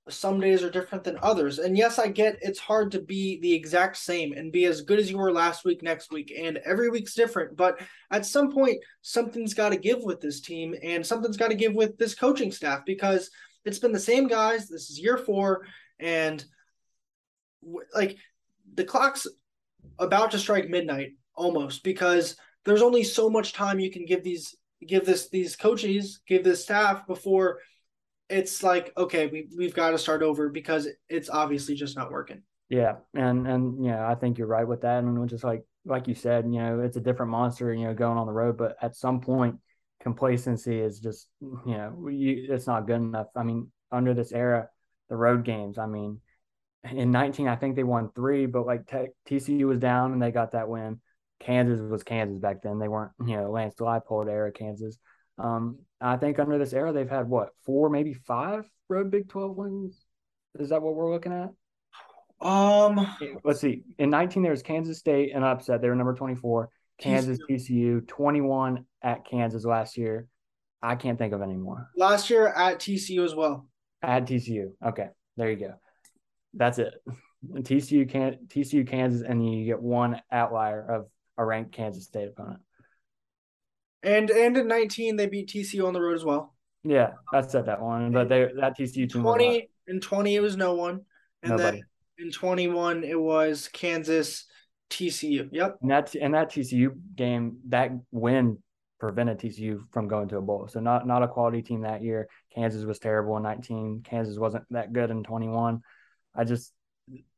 some 0.09 0.39
days 0.39 0.63
are 0.63 0.69
different 0.69 1.03
than 1.03 1.17
others. 1.21 1.59
And 1.59 1.77
yes, 1.77 1.97
I 1.97 2.07
get 2.07 2.37
it's 2.41 2.59
hard 2.59 2.91
to 2.91 3.01
be 3.01 3.39
the 3.39 3.53
exact 3.53 3.95
same 3.97 4.33
and 4.33 4.51
be 4.51 4.65
as 4.65 4.81
good 4.81 4.99
as 4.99 5.09
you 5.09 5.17
were 5.17 5.31
last 5.31 5.63
week, 5.63 5.81
next 5.81 6.11
week, 6.11 6.33
and 6.37 6.57
every 6.65 6.89
week's 6.89 7.13
different. 7.13 7.55
But 7.55 7.79
at 8.11 8.25
some 8.25 8.51
point, 8.51 8.77
something's 9.01 9.53
got 9.53 9.69
to 9.69 9.77
give 9.77 10.03
with 10.03 10.19
this 10.19 10.41
team 10.41 10.75
and 10.83 11.05
something's 11.05 11.37
got 11.37 11.49
to 11.49 11.55
give 11.55 11.73
with 11.73 11.97
this 11.97 12.15
coaching 12.15 12.51
staff 12.51 12.81
because 12.85 13.29
it's 13.63 13.79
been 13.79 13.93
the 13.93 13.99
same 13.99 14.27
guys. 14.27 14.67
This 14.67 14.89
is 14.89 14.99
year 14.99 15.17
four, 15.17 15.65
and 15.99 16.43
like 17.95 18.17
the 18.73 18.83
clock's 18.83 19.25
about 19.99 20.31
to 20.31 20.39
strike 20.39 20.67
midnight 20.67 21.11
almost 21.35 21.83
because 21.83 22.35
there's 22.65 22.81
only 22.81 23.03
so 23.03 23.29
much 23.29 23.53
time 23.53 23.79
you 23.79 23.91
can 23.91 24.05
give 24.05 24.23
these 24.23 24.55
give 24.85 25.05
this 25.05 25.29
these 25.29 25.55
coaches 25.55 26.19
give 26.27 26.43
this 26.43 26.63
staff 26.63 27.07
before 27.07 27.59
it's 28.33 28.63
like 28.63 28.91
okay, 28.97 29.27
we 29.27 29.47
we've 29.57 29.73
got 29.73 29.91
to 29.91 29.97
start 29.97 30.23
over 30.23 30.49
because 30.49 30.87
it's 31.09 31.29
obviously 31.29 31.75
just 31.75 31.95
not 31.95 32.11
working. 32.11 32.41
Yeah, 32.69 32.95
and 33.13 33.47
and 33.47 33.85
yeah, 33.85 34.07
I 34.07 34.15
think 34.15 34.37
you're 34.37 34.47
right 34.47 34.67
with 34.67 34.81
that, 34.81 35.03
and 35.03 35.29
just 35.29 35.43
like 35.43 35.63
like 35.85 36.07
you 36.07 36.15
said, 36.15 36.45
you 36.45 36.59
know 36.59 36.79
it's 36.79 36.97
a 36.97 37.01
different 37.01 37.31
monster, 37.31 37.73
you 37.73 37.85
know, 37.85 37.93
going 37.93 38.17
on 38.17 38.27
the 38.27 38.33
road, 38.33 38.57
but 38.57 38.75
at 38.81 38.95
some 38.95 39.21
point 39.21 39.57
complacency 40.01 40.79
is 40.79 40.99
just 40.99 41.27
you 41.41 41.77
know 41.77 42.07
you, 42.09 42.47
it's 42.49 42.67
not 42.67 42.87
good 42.87 42.95
enough. 42.95 43.27
I 43.35 43.43
mean, 43.43 43.71
under 43.91 44.13
this 44.13 44.31
era, 44.31 44.69
the 45.09 45.15
road 45.15 45.45
games. 45.45 45.77
I 45.77 45.85
mean, 45.85 46.19
in 46.91 47.11
19, 47.11 47.47
I 47.47 47.55
think 47.55 47.75
they 47.75 47.83
won 47.83 48.11
three, 48.15 48.45
but 48.45 48.65
like 48.65 48.87
TCU 49.29 49.67
was 49.67 49.79
down 49.79 50.11
and 50.11 50.21
they 50.21 50.31
got 50.31 50.51
that 50.51 50.67
win. 50.67 50.99
Kansas 51.39 51.79
was 51.79 52.03
Kansas 52.03 52.39
back 52.39 52.61
then. 52.63 52.79
They 52.79 52.87
weren't, 52.87 53.11
you 53.25 53.35
know, 53.35 53.51
Lance 53.51 53.75
Leipold 53.75 54.29
era 54.29 54.51
Kansas. 54.51 54.97
Um, 55.37 55.79
I 55.99 56.17
think 56.17 56.39
under 56.39 56.57
this 56.57 56.73
era, 56.73 56.91
they've 56.91 57.09
had 57.09 57.27
what 57.27 57.49
four, 57.65 57.89
maybe 57.89 58.13
five 58.13 58.69
road 58.89 59.11
Big 59.11 59.29
Twelve 59.29 59.55
wins. 59.55 60.05
Is 60.59 60.69
that 60.69 60.81
what 60.81 60.95
we're 60.95 61.11
looking 61.11 61.33
at? 61.33 61.49
Um, 62.45 63.07
let's 63.43 63.61
see. 63.61 63.83
In 63.97 64.09
19, 64.09 64.43
there 64.43 64.51
was 64.51 64.61
Kansas 64.61 64.99
State 64.99 65.31
and 65.33 65.43
upset. 65.43 65.81
They 65.81 65.87
were 65.87 65.95
number 65.95 66.13
24. 66.13 66.69
Kansas 66.99 67.39
TCU 67.49 68.05
21 68.07 68.85
at 69.01 69.25
Kansas 69.25 69.65
last 69.65 69.97
year. 69.97 70.27
I 70.81 70.95
can't 70.95 71.17
think 71.17 71.33
of 71.33 71.41
any 71.41 71.55
more. 71.55 71.89
Last 71.95 72.29
year 72.29 72.47
at 72.47 72.79
TCU 72.79 73.23
as 73.23 73.33
well. 73.33 73.67
At 74.01 74.25
TCU. 74.25 74.73
Okay, 74.85 75.07
there 75.37 75.49
you 75.49 75.55
go. 75.55 75.73
That's 76.53 76.77
it. 76.79 76.93
TCU 77.51 78.07
can 78.07 78.39
TCU 78.47 78.87
Kansas, 78.87 79.21
and 79.27 79.45
you 79.45 79.65
get 79.65 79.81
one 79.81 80.21
outlier 80.31 80.85
of 80.85 81.07
a 81.37 81.45
ranked 81.45 81.71
Kansas 81.71 82.05
State 82.05 82.27
opponent. 82.27 82.59
And 84.03 84.29
and 84.29 84.57
in 84.57 84.67
19 84.67 85.15
they 85.15 85.27
beat 85.27 85.49
TCU 85.49 85.87
on 85.87 85.93
the 85.93 86.01
road 86.01 86.15
as 86.15 86.25
well. 86.25 86.53
Yeah, 86.83 87.11
I 87.33 87.41
said 87.41 87.65
that 87.67 87.81
one, 87.81 88.11
but 88.11 88.27
they 88.27 88.49
that 88.59 88.77
TCU 88.77 89.11
team 89.11 89.21
20 89.21 89.69
in 89.87 89.99
20 89.99 90.35
it 90.35 90.41
was 90.41 90.57
no 90.57 90.73
one, 90.73 91.01
and 91.41 91.51
Nobody. 91.51 91.77
then 92.17 92.27
in 92.27 92.31
21 92.31 93.03
it 93.03 93.19
was 93.19 93.69
Kansas 93.71 94.45
TCU. 94.89 95.49
Yep. 95.51 95.77
And 95.81 95.91
that 95.91 96.15
and 96.15 96.33
that 96.33 96.51
TCU 96.51 96.89
game, 97.15 97.57
that 97.69 97.91
win 98.11 98.57
prevented 98.99 99.39
TCU 99.39 99.81
from 99.91 100.07
going 100.07 100.29
to 100.29 100.37
a 100.37 100.41
bowl. 100.41 100.67
So 100.67 100.79
not 100.79 101.07
not 101.07 101.23
a 101.23 101.27
quality 101.27 101.61
team 101.61 101.81
that 101.81 102.03
year. 102.03 102.27
Kansas 102.53 102.85
was 102.85 102.99
terrible 102.99 103.37
in 103.37 103.43
19. 103.43 104.01
Kansas 104.03 104.37
wasn't 104.37 104.65
that 104.71 104.93
good 104.93 105.09
in 105.09 105.23
21. 105.23 105.81
I 106.35 106.43
just 106.43 106.71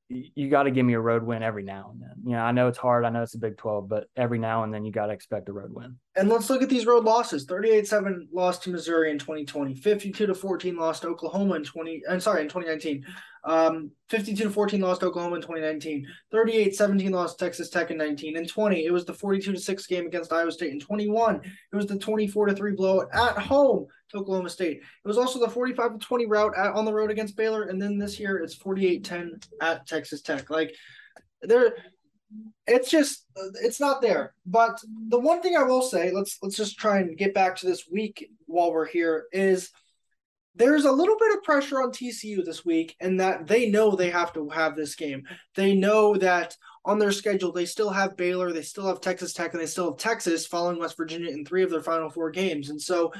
you 0.07 0.49
got 0.49 0.63
to 0.63 0.71
give 0.71 0.85
me 0.85 0.93
a 0.93 0.99
road 0.99 1.23
win 1.23 1.41
every 1.41 1.63
now 1.63 1.91
and 1.91 2.01
then. 2.01 2.13
You 2.25 2.33
know, 2.33 2.43
I 2.43 2.51
know 2.51 2.67
it's 2.67 2.77
hard. 2.77 3.05
I 3.05 3.09
know 3.09 3.23
it's 3.23 3.33
a 3.33 3.39
Big 3.39 3.57
12, 3.57 3.89
but 3.89 4.07
every 4.15 4.37
now 4.37 4.63
and 4.63 4.71
then 4.71 4.85
you 4.85 4.91
got 4.91 5.07
to 5.07 5.13
expect 5.13 5.49
a 5.49 5.53
road 5.53 5.73
win. 5.73 5.97
And 6.17 6.29
let's 6.29 6.49
look 6.49 6.61
at 6.61 6.69
these 6.69 6.85
road 6.85 7.03
losses. 7.03 7.45
38-7 7.45 8.27
lost 8.31 8.63
to 8.63 8.69
Missouri 8.69 9.11
in 9.11 9.19
2020. 9.19 9.75
52 9.75 10.27
to 10.27 10.33
14 10.33 10.77
lost 10.77 11.01
to 11.01 11.09
Oklahoma 11.09 11.55
in 11.55 11.63
20 11.63 12.03
I'm 12.09 12.21
sorry, 12.21 12.41
in 12.41 12.47
2019. 12.47 13.05
Um, 13.43 13.91
52 14.09 14.45
to 14.45 14.49
14 14.49 14.79
lost 14.79 15.03
Oklahoma 15.03 15.35
in 15.35 15.41
2019. 15.41 16.07
38 16.31 16.75
17 16.75 17.11
lost 17.11 17.37
Texas 17.37 17.69
Tech 17.69 17.91
in 17.91 17.97
19. 17.97 18.37
And 18.37 18.47
20, 18.47 18.85
it 18.85 18.91
was 18.91 19.03
the 19.03 19.13
42 19.13 19.53
to 19.53 19.59
6 19.59 19.87
game 19.87 20.07
against 20.07 20.31
Iowa 20.31 20.51
State. 20.51 20.71
In 20.71 20.79
21, 20.79 21.41
it 21.43 21.75
was 21.75 21.85
the 21.85 21.99
24 21.99 22.47
to 22.47 22.55
3 22.55 22.71
blowout 22.75 23.09
at 23.13 23.37
home 23.37 23.85
to 24.09 24.17
Oklahoma 24.17 24.49
State. 24.49 24.77
It 24.77 25.07
was 25.07 25.17
also 25.17 25.39
the 25.39 25.49
45 25.49 25.99
to 25.99 25.99
20 25.99 26.25
route 26.27 26.53
at, 26.57 26.73
on 26.73 26.85
the 26.85 26.93
road 26.93 27.11
against 27.11 27.35
Baylor. 27.35 27.63
And 27.63 27.81
then 27.81 27.97
this 27.97 28.19
year, 28.19 28.37
it's 28.37 28.55
48 28.55 29.03
10 29.03 29.39
at 29.61 29.85
Texas 29.85 30.21
Tech. 30.21 30.49
Like, 30.49 30.73
there. 31.41 31.75
It's 32.67 32.89
just 32.89 33.25
it's 33.61 33.79
not 33.79 34.01
there. 34.01 34.33
But 34.45 34.79
the 35.09 35.19
one 35.19 35.41
thing 35.41 35.55
I 35.55 35.63
will 35.63 35.81
say, 35.81 36.11
let's 36.11 36.37
let's 36.41 36.57
just 36.57 36.77
try 36.77 36.99
and 36.99 37.17
get 37.17 37.33
back 37.33 37.55
to 37.57 37.65
this 37.65 37.87
week 37.89 38.29
while 38.45 38.71
we're 38.71 38.85
here 38.85 39.25
is 39.31 39.71
there's 40.55 40.85
a 40.85 40.91
little 40.91 41.17
bit 41.19 41.35
of 41.35 41.43
pressure 41.43 41.81
on 41.81 41.91
TCU 41.91 42.43
this 42.43 42.65
week, 42.65 42.95
and 42.99 43.19
that 43.19 43.45
they 43.47 43.69
know 43.69 43.95
they 43.95 44.09
have 44.09 44.33
to 44.33 44.49
have 44.49 44.75
this 44.75 44.95
game. 44.95 45.23
They 45.53 45.75
know 45.75 46.15
that 46.15 46.55
on 46.85 46.97
their 46.97 47.11
schedule, 47.11 47.51
they 47.51 47.65
still 47.65 47.89
have 47.89 48.15
Baylor, 48.15 48.53
they 48.53 48.61
still 48.61 48.87
have 48.87 49.01
Texas 49.01 49.33
Tech, 49.33 49.53
and 49.53 49.61
they 49.61 49.67
still 49.67 49.91
have 49.91 49.99
Texas 49.99 50.47
following 50.47 50.79
West 50.79 50.97
Virginia 50.97 51.31
in 51.31 51.43
three 51.43 51.63
of 51.63 51.69
their 51.69 51.81
final 51.81 52.09
four 52.09 52.31
games. 52.31 52.69
And 52.69 52.81
so 52.81 53.11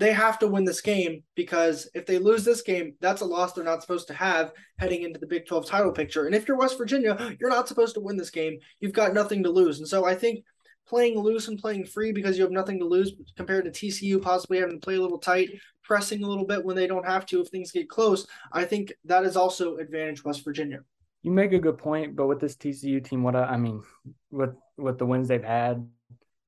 they 0.00 0.12
have 0.12 0.38
to 0.38 0.48
win 0.48 0.64
this 0.64 0.80
game 0.80 1.22
because 1.36 1.88
if 1.94 2.06
they 2.06 2.18
lose 2.18 2.42
this 2.42 2.62
game, 2.62 2.94
that's 3.02 3.20
a 3.20 3.26
loss 3.26 3.52
they're 3.52 3.62
not 3.62 3.82
supposed 3.82 4.08
to 4.08 4.14
have 4.14 4.50
heading 4.78 5.02
into 5.02 5.20
the 5.20 5.26
Big 5.26 5.46
12 5.46 5.66
title 5.66 5.92
picture. 5.92 6.24
And 6.24 6.34
if 6.34 6.48
you're 6.48 6.56
West 6.56 6.78
Virginia, 6.78 7.36
you're 7.38 7.50
not 7.50 7.68
supposed 7.68 7.94
to 7.94 8.00
win 8.00 8.16
this 8.16 8.30
game. 8.30 8.58
You've 8.80 8.94
got 8.94 9.12
nothing 9.12 9.42
to 9.42 9.50
lose. 9.50 9.78
And 9.78 9.86
so 9.86 10.06
I 10.06 10.14
think 10.14 10.42
playing 10.88 11.18
loose 11.18 11.48
and 11.48 11.58
playing 11.58 11.84
free 11.84 12.12
because 12.12 12.38
you 12.38 12.44
have 12.44 12.50
nothing 12.50 12.78
to 12.78 12.86
lose 12.86 13.12
compared 13.36 13.66
to 13.66 13.70
TCU 13.70 14.22
possibly 14.22 14.58
having 14.58 14.80
to 14.80 14.84
play 14.84 14.94
a 14.94 15.02
little 15.02 15.18
tight, 15.18 15.50
pressing 15.84 16.24
a 16.24 16.26
little 16.26 16.46
bit 16.46 16.64
when 16.64 16.76
they 16.76 16.86
don't 16.86 17.06
have 17.06 17.26
to 17.26 17.42
if 17.42 17.48
things 17.48 17.70
get 17.70 17.90
close. 17.90 18.26
I 18.52 18.64
think 18.64 18.94
that 19.04 19.24
is 19.24 19.36
also 19.36 19.76
advantage 19.76 20.24
West 20.24 20.42
Virginia. 20.46 20.80
You 21.22 21.30
make 21.30 21.52
a 21.52 21.58
good 21.58 21.76
point, 21.76 22.16
but 22.16 22.26
with 22.26 22.40
this 22.40 22.56
TCU 22.56 23.04
team, 23.04 23.22
what 23.22 23.36
I, 23.36 23.42
I 23.44 23.56
mean, 23.58 23.82
with 24.30 24.54
with 24.78 24.96
the 24.96 25.04
wins 25.04 25.28
they've 25.28 25.44
had 25.44 25.86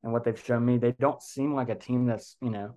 and 0.02 0.12
what 0.12 0.24
they've 0.24 0.42
shown 0.42 0.64
me, 0.64 0.78
they 0.78 0.92
don't 0.92 1.22
seem 1.22 1.54
like 1.54 1.68
a 1.68 1.74
team 1.74 2.06
that's 2.06 2.36
you 2.40 2.48
know, 2.48 2.74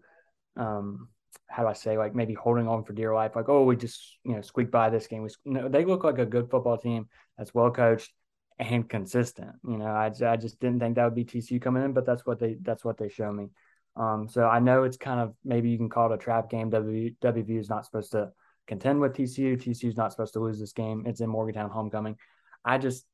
um, 0.57 1.09
how 1.47 1.63
do 1.63 1.69
I 1.69 1.73
say, 1.73 1.97
like 1.97 2.15
maybe 2.15 2.33
holding 2.33 2.67
on 2.67 2.83
for 2.83 2.93
dear 2.93 3.13
life, 3.13 3.35
like 3.35 3.49
oh 3.49 3.63
we 3.63 3.75
just 3.75 4.17
you 4.23 4.33
know 4.33 4.41
squeak 4.41 4.71
by 4.71 4.89
this 4.89 5.07
game. 5.07 5.23
We 5.23 5.29
no, 5.45 5.69
they 5.69 5.85
look 5.85 6.03
like 6.03 6.19
a 6.19 6.25
good 6.25 6.49
football 6.49 6.77
team 6.77 7.07
that's 7.37 7.53
well 7.53 7.71
coached 7.71 8.11
and 8.59 8.89
consistent. 8.89 9.51
You 9.67 9.77
know, 9.77 9.85
I, 9.85 10.11
I 10.25 10.37
just 10.37 10.59
didn't 10.59 10.79
think 10.79 10.95
that 10.95 11.05
would 11.05 11.15
be 11.15 11.25
TCU 11.25 11.61
coming 11.61 11.83
in, 11.83 11.93
but 11.93 12.05
that's 12.05 12.25
what 12.25 12.39
they 12.39 12.57
that's 12.61 12.83
what 12.85 12.97
they 12.97 13.09
show 13.09 13.31
me. 13.31 13.49
Um, 13.95 14.27
so 14.27 14.45
I 14.45 14.59
know 14.59 14.83
it's 14.83 14.97
kind 14.97 15.19
of 15.19 15.33
maybe 15.43 15.69
you 15.69 15.77
can 15.77 15.89
call 15.89 16.11
it 16.11 16.15
a 16.15 16.17
trap 16.17 16.49
game. 16.49 16.69
W, 16.69 17.11
WVU 17.21 17.59
is 17.59 17.69
not 17.69 17.85
supposed 17.85 18.11
to 18.11 18.31
contend 18.67 18.99
with 18.99 19.13
TCU. 19.13 19.57
TCU 19.57 19.89
is 19.89 19.97
not 19.97 20.11
supposed 20.11 20.33
to 20.33 20.39
lose 20.39 20.59
this 20.59 20.73
game. 20.73 21.03
It's 21.05 21.21
in 21.21 21.29
Morgantown 21.29 21.69
homecoming. 21.69 22.17
I 22.63 22.77
just 22.77 23.05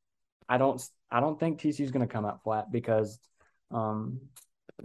I 0.48 0.58
don't 0.58 0.82
I 1.12 1.20
don't 1.20 1.40
think 1.40 1.60
TCU 1.60 1.82
is 1.82 1.92
going 1.92 2.08
to 2.08 2.12
come 2.12 2.26
out 2.26 2.44
flat 2.44 2.72
because 2.72 3.20
um, 3.72 4.20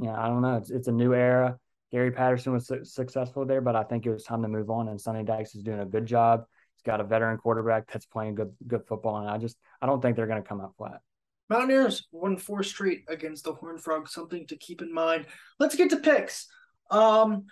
yeah 0.01 0.19
I 0.19 0.29
don't 0.29 0.43
know 0.43 0.57
it's 0.57 0.71
it's 0.71 0.89
a 0.89 0.93
new 0.93 1.15
era. 1.15 1.59
Gary 1.93 2.11
Patterson 2.11 2.53
was 2.53 2.67
su- 2.67 2.85
successful 2.85 3.45
there, 3.45 3.61
but 3.61 3.77
I 3.77 3.85
think 3.85 4.07
it 4.07 4.11
was 4.11 4.25
time 4.25 4.43
to 4.43 4.49
move 4.49 4.71
on. 4.71 4.89
And 4.89 5.01
Sonny 5.01 5.25
Dykes 5.25 5.55
is 5.55 5.63
doing 5.63 5.81
a 5.81 5.87
good 5.87 6.07
job 6.07 6.45
He's 6.77 6.83
got 6.83 7.01
a 7.01 7.05
veteran 7.05 7.39
quarterback 7.39 7.91
that's 7.91 8.07
playing 8.07 8.35
good 8.35 8.55
good 8.67 8.87
football, 8.87 9.19
and 9.19 9.31
I 9.31 9.39
just 9.39 9.57
I 9.81 9.87
don't 9.87 10.03
think 10.03 10.17
they're 10.17 10.27
going 10.27 10.43
to 10.43 10.49
come 10.49 10.61
out 10.61 10.75
flat. 10.77 11.01
Mountaineers 11.49 12.07
won 12.11 12.37
four 12.37 12.63
straight 12.63 13.05
against 13.09 13.45
the 13.45 13.55
Horned 13.55 13.83
Frogs. 13.83 14.13
Something 14.13 14.47
to 14.49 14.57
keep 14.57 14.83
in 14.83 14.93
mind. 14.93 15.27
Let's 15.59 15.75
get 15.75 15.91
to 15.91 15.97
picks. 15.97 16.49
Um, 16.91 17.47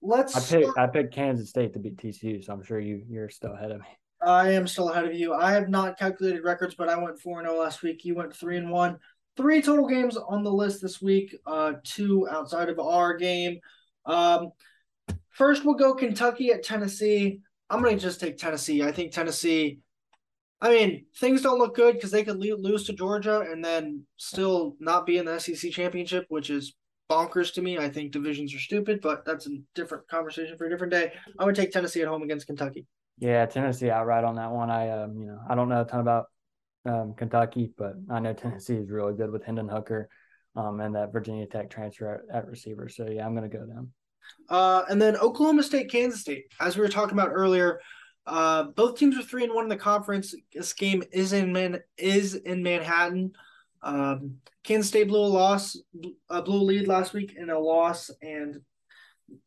let's. 0.00 0.36
I 0.36 0.60
picked 0.60 0.78
I 0.78 0.86
picked 0.86 1.14
Kansas 1.14 1.48
State 1.48 1.72
to 1.72 1.80
beat 1.80 1.96
TCU, 1.96 2.44
so 2.44 2.52
I'm 2.52 2.62
sure 2.62 2.78
you 2.78 3.02
you're 3.08 3.30
still 3.30 3.54
ahead 3.54 3.72
of 3.72 3.80
me. 3.80 3.86
I 4.24 4.52
am 4.52 4.68
still 4.68 4.90
ahead 4.90 5.04
of 5.04 5.14
you. 5.14 5.34
I 5.34 5.50
have 5.50 5.68
not 5.68 5.98
calculated 5.98 6.44
records, 6.44 6.76
but 6.76 6.88
I 6.88 6.96
went 6.96 7.18
four 7.18 7.40
and 7.40 7.48
zero 7.48 7.58
oh 7.58 7.62
last 7.62 7.82
week. 7.82 8.04
You 8.04 8.14
went 8.14 8.36
three 8.36 8.56
and 8.56 8.70
one. 8.70 8.98
Three 9.36 9.62
total 9.62 9.88
games 9.88 10.16
on 10.16 10.42
the 10.42 10.52
list 10.52 10.82
this 10.82 11.00
week. 11.00 11.34
Uh, 11.46 11.74
two 11.84 12.28
outside 12.30 12.68
of 12.68 12.78
our 12.78 13.16
game. 13.16 13.58
Um, 14.04 14.52
First, 15.32 15.64
we'll 15.64 15.74
go 15.74 15.94
Kentucky 15.94 16.52
at 16.52 16.62
Tennessee. 16.62 17.40
I'm 17.70 17.82
going 17.82 17.96
to 17.96 18.02
just 18.02 18.20
take 18.20 18.36
Tennessee. 18.36 18.82
I 18.82 18.92
think 18.92 19.12
Tennessee. 19.12 19.78
I 20.60 20.68
mean, 20.68 21.06
things 21.16 21.42
don't 21.42 21.58
look 21.58 21.74
good 21.74 21.94
because 21.94 22.10
they 22.10 22.22
could 22.22 22.38
lose 22.38 22.84
to 22.84 22.92
Georgia 22.92 23.40
and 23.40 23.64
then 23.64 24.04
still 24.16 24.76
not 24.78 25.06
be 25.06 25.18
in 25.18 25.24
the 25.24 25.40
SEC 25.40 25.72
championship, 25.72 26.26
which 26.28 26.50
is 26.50 26.74
bonkers 27.10 27.52
to 27.54 27.62
me. 27.62 27.78
I 27.78 27.88
think 27.88 28.12
divisions 28.12 28.54
are 28.54 28.60
stupid, 28.60 29.00
but 29.00 29.24
that's 29.24 29.46
a 29.46 29.56
different 29.74 30.06
conversation 30.06 30.56
for 30.56 30.66
a 30.66 30.70
different 30.70 30.92
day. 30.92 31.12
I 31.38 31.44
would 31.44 31.56
take 31.56 31.72
Tennessee 31.72 32.02
at 32.02 32.08
home 32.08 32.22
against 32.22 32.46
Kentucky. 32.46 32.86
Yeah, 33.18 33.44
Tennessee 33.46 33.90
outright 33.90 34.24
on 34.24 34.36
that 34.36 34.50
one. 34.52 34.70
I 34.70 34.90
um, 34.90 35.16
you 35.16 35.26
know, 35.26 35.40
I 35.48 35.54
don't 35.54 35.68
know 35.68 35.80
a 35.80 35.84
ton 35.84 36.00
about 36.00 36.26
um, 36.84 37.14
Kentucky, 37.16 37.72
but 37.76 37.94
I 38.10 38.20
know 38.20 38.32
Tennessee 38.32 38.74
is 38.76 38.90
really 38.90 39.14
good 39.14 39.30
with 39.30 39.44
Hendon 39.44 39.68
Hooker 39.68 40.08
um, 40.56 40.80
and 40.80 40.94
that 40.94 41.12
Virginia 41.12 41.46
Tech 41.46 41.70
transfer 41.70 42.24
at, 42.30 42.36
at 42.36 42.48
receiver. 42.48 42.88
So 42.88 43.08
yeah, 43.08 43.26
I'm 43.26 43.34
going 43.34 43.48
to 43.48 43.56
go 43.56 43.64
them. 43.66 43.92
Uh, 44.48 44.84
and 44.88 45.00
then 45.00 45.16
Oklahoma 45.16 45.62
State, 45.62 45.90
Kansas 45.90 46.20
State. 46.20 46.44
As 46.60 46.76
we 46.76 46.82
were 46.82 46.88
talking 46.88 47.18
about 47.18 47.30
earlier, 47.32 47.80
uh, 48.26 48.64
both 48.64 48.96
teams 48.96 49.18
are 49.18 49.22
three 49.22 49.44
and 49.44 49.54
one 49.54 49.64
in 49.64 49.68
the 49.68 49.76
conference. 49.76 50.34
This 50.52 50.72
game 50.72 51.02
is 51.12 51.32
in 51.32 51.52
Man 51.52 51.80
is 51.96 52.34
in 52.34 52.62
Manhattan. 52.62 53.32
Um, 53.82 54.36
Kansas 54.62 54.88
State 54.88 55.08
blew 55.08 55.24
a 55.24 55.26
loss, 55.26 55.76
uh, 56.30 56.40
blew 56.40 56.60
a 56.60 56.62
lead 56.62 56.86
last 56.86 57.12
week 57.12 57.34
in 57.36 57.50
a 57.50 57.58
loss, 57.58 58.10
and 58.22 58.60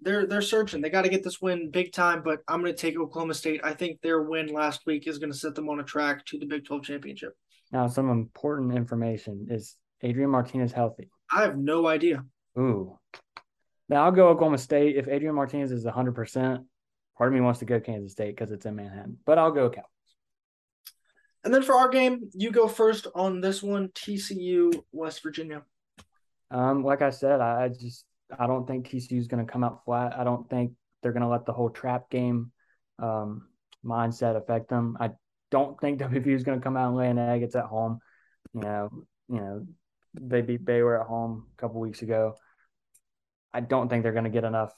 they're 0.01 0.25
they're 0.25 0.41
searching. 0.41 0.81
They 0.81 0.89
got 0.89 1.03
to 1.03 1.09
get 1.09 1.23
this 1.23 1.41
win 1.41 1.71
big 1.71 1.91
time. 1.93 2.21
But 2.23 2.39
I'm 2.47 2.61
going 2.61 2.73
to 2.73 2.79
take 2.79 2.97
Oklahoma 2.97 3.33
State. 3.33 3.61
I 3.63 3.73
think 3.73 4.01
their 4.01 4.21
win 4.21 4.47
last 4.47 4.85
week 4.85 5.07
is 5.07 5.17
going 5.17 5.31
to 5.31 5.37
set 5.37 5.55
them 5.55 5.69
on 5.69 5.79
a 5.79 5.83
track 5.83 6.25
to 6.25 6.39
the 6.39 6.45
Big 6.45 6.65
12 6.65 6.83
championship. 6.83 7.35
Now, 7.71 7.87
some 7.87 8.09
important 8.09 8.73
information 8.73 9.47
is 9.49 9.75
Adrian 10.01 10.29
Martinez 10.29 10.71
healthy? 10.71 11.09
I 11.31 11.41
have 11.41 11.57
no 11.57 11.87
idea. 11.87 12.23
Ooh, 12.57 12.97
now 13.89 14.05
I'll 14.05 14.11
go 14.11 14.29
Oklahoma 14.29 14.57
State 14.57 14.95
if 14.95 15.07
Adrian 15.07 15.35
Martinez 15.35 15.71
is 15.71 15.85
100. 15.85 16.13
percent 16.13 16.63
Part 17.17 17.29
of 17.29 17.33
me 17.33 17.41
wants 17.41 17.59
to 17.59 17.65
go 17.65 17.79
Kansas 17.79 18.11
State 18.11 18.35
because 18.35 18.51
it's 18.51 18.65
in 18.65 18.75
Manhattan, 18.75 19.17
but 19.25 19.37
I'll 19.37 19.51
go 19.51 19.69
Cowboys. 19.69 19.85
And 21.45 21.53
then 21.53 21.61
for 21.61 21.75
our 21.75 21.89
game, 21.89 22.29
you 22.33 22.51
go 22.51 22.67
first 22.67 23.07
on 23.15 23.39
this 23.39 23.63
one, 23.63 23.89
TCU 23.89 24.83
West 24.91 25.23
Virginia. 25.23 25.61
Um, 26.51 26.83
like 26.83 27.01
I 27.01 27.11
said, 27.11 27.39
I 27.39 27.69
just 27.69 28.03
I 28.39 28.47
don't 28.47 28.67
think 28.67 28.87
TCU 28.87 29.17
is 29.17 29.27
going 29.27 29.45
to 29.45 29.51
come 29.51 29.63
out 29.63 29.83
flat. 29.85 30.17
I 30.17 30.23
don't 30.23 30.49
think 30.49 30.73
they're 31.01 31.11
going 31.11 31.23
to 31.23 31.29
let 31.29 31.45
the 31.45 31.53
whole 31.53 31.69
trap 31.69 32.09
game 32.09 32.51
um, 32.99 33.47
mindset 33.85 34.35
affect 34.35 34.69
them. 34.69 34.97
I 34.99 35.11
don't 35.51 35.79
think 35.79 35.99
WVU 36.01 36.35
is 36.35 36.43
going 36.43 36.59
to 36.59 36.63
come 36.63 36.77
out 36.77 36.89
and 36.89 36.97
lay 36.97 37.09
an 37.09 37.19
egg. 37.19 37.43
It's 37.43 37.55
at 37.55 37.65
home. 37.65 37.99
You 38.53 38.61
know, 38.61 38.89
you 39.29 39.37
know, 39.37 39.67
they 40.13 40.41
beat 40.41 40.65
Baylor 40.65 40.99
at 40.99 41.07
home 41.07 41.47
a 41.57 41.61
couple 41.61 41.79
weeks 41.81 42.01
ago. 42.01 42.35
I 43.53 43.59
don't 43.61 43.89
think 43.89 44.03
they're 44.03 44.11
going 44.11 44.25
to 44.25 44.29
get 44.29 44.43
enough, 44.43 44.73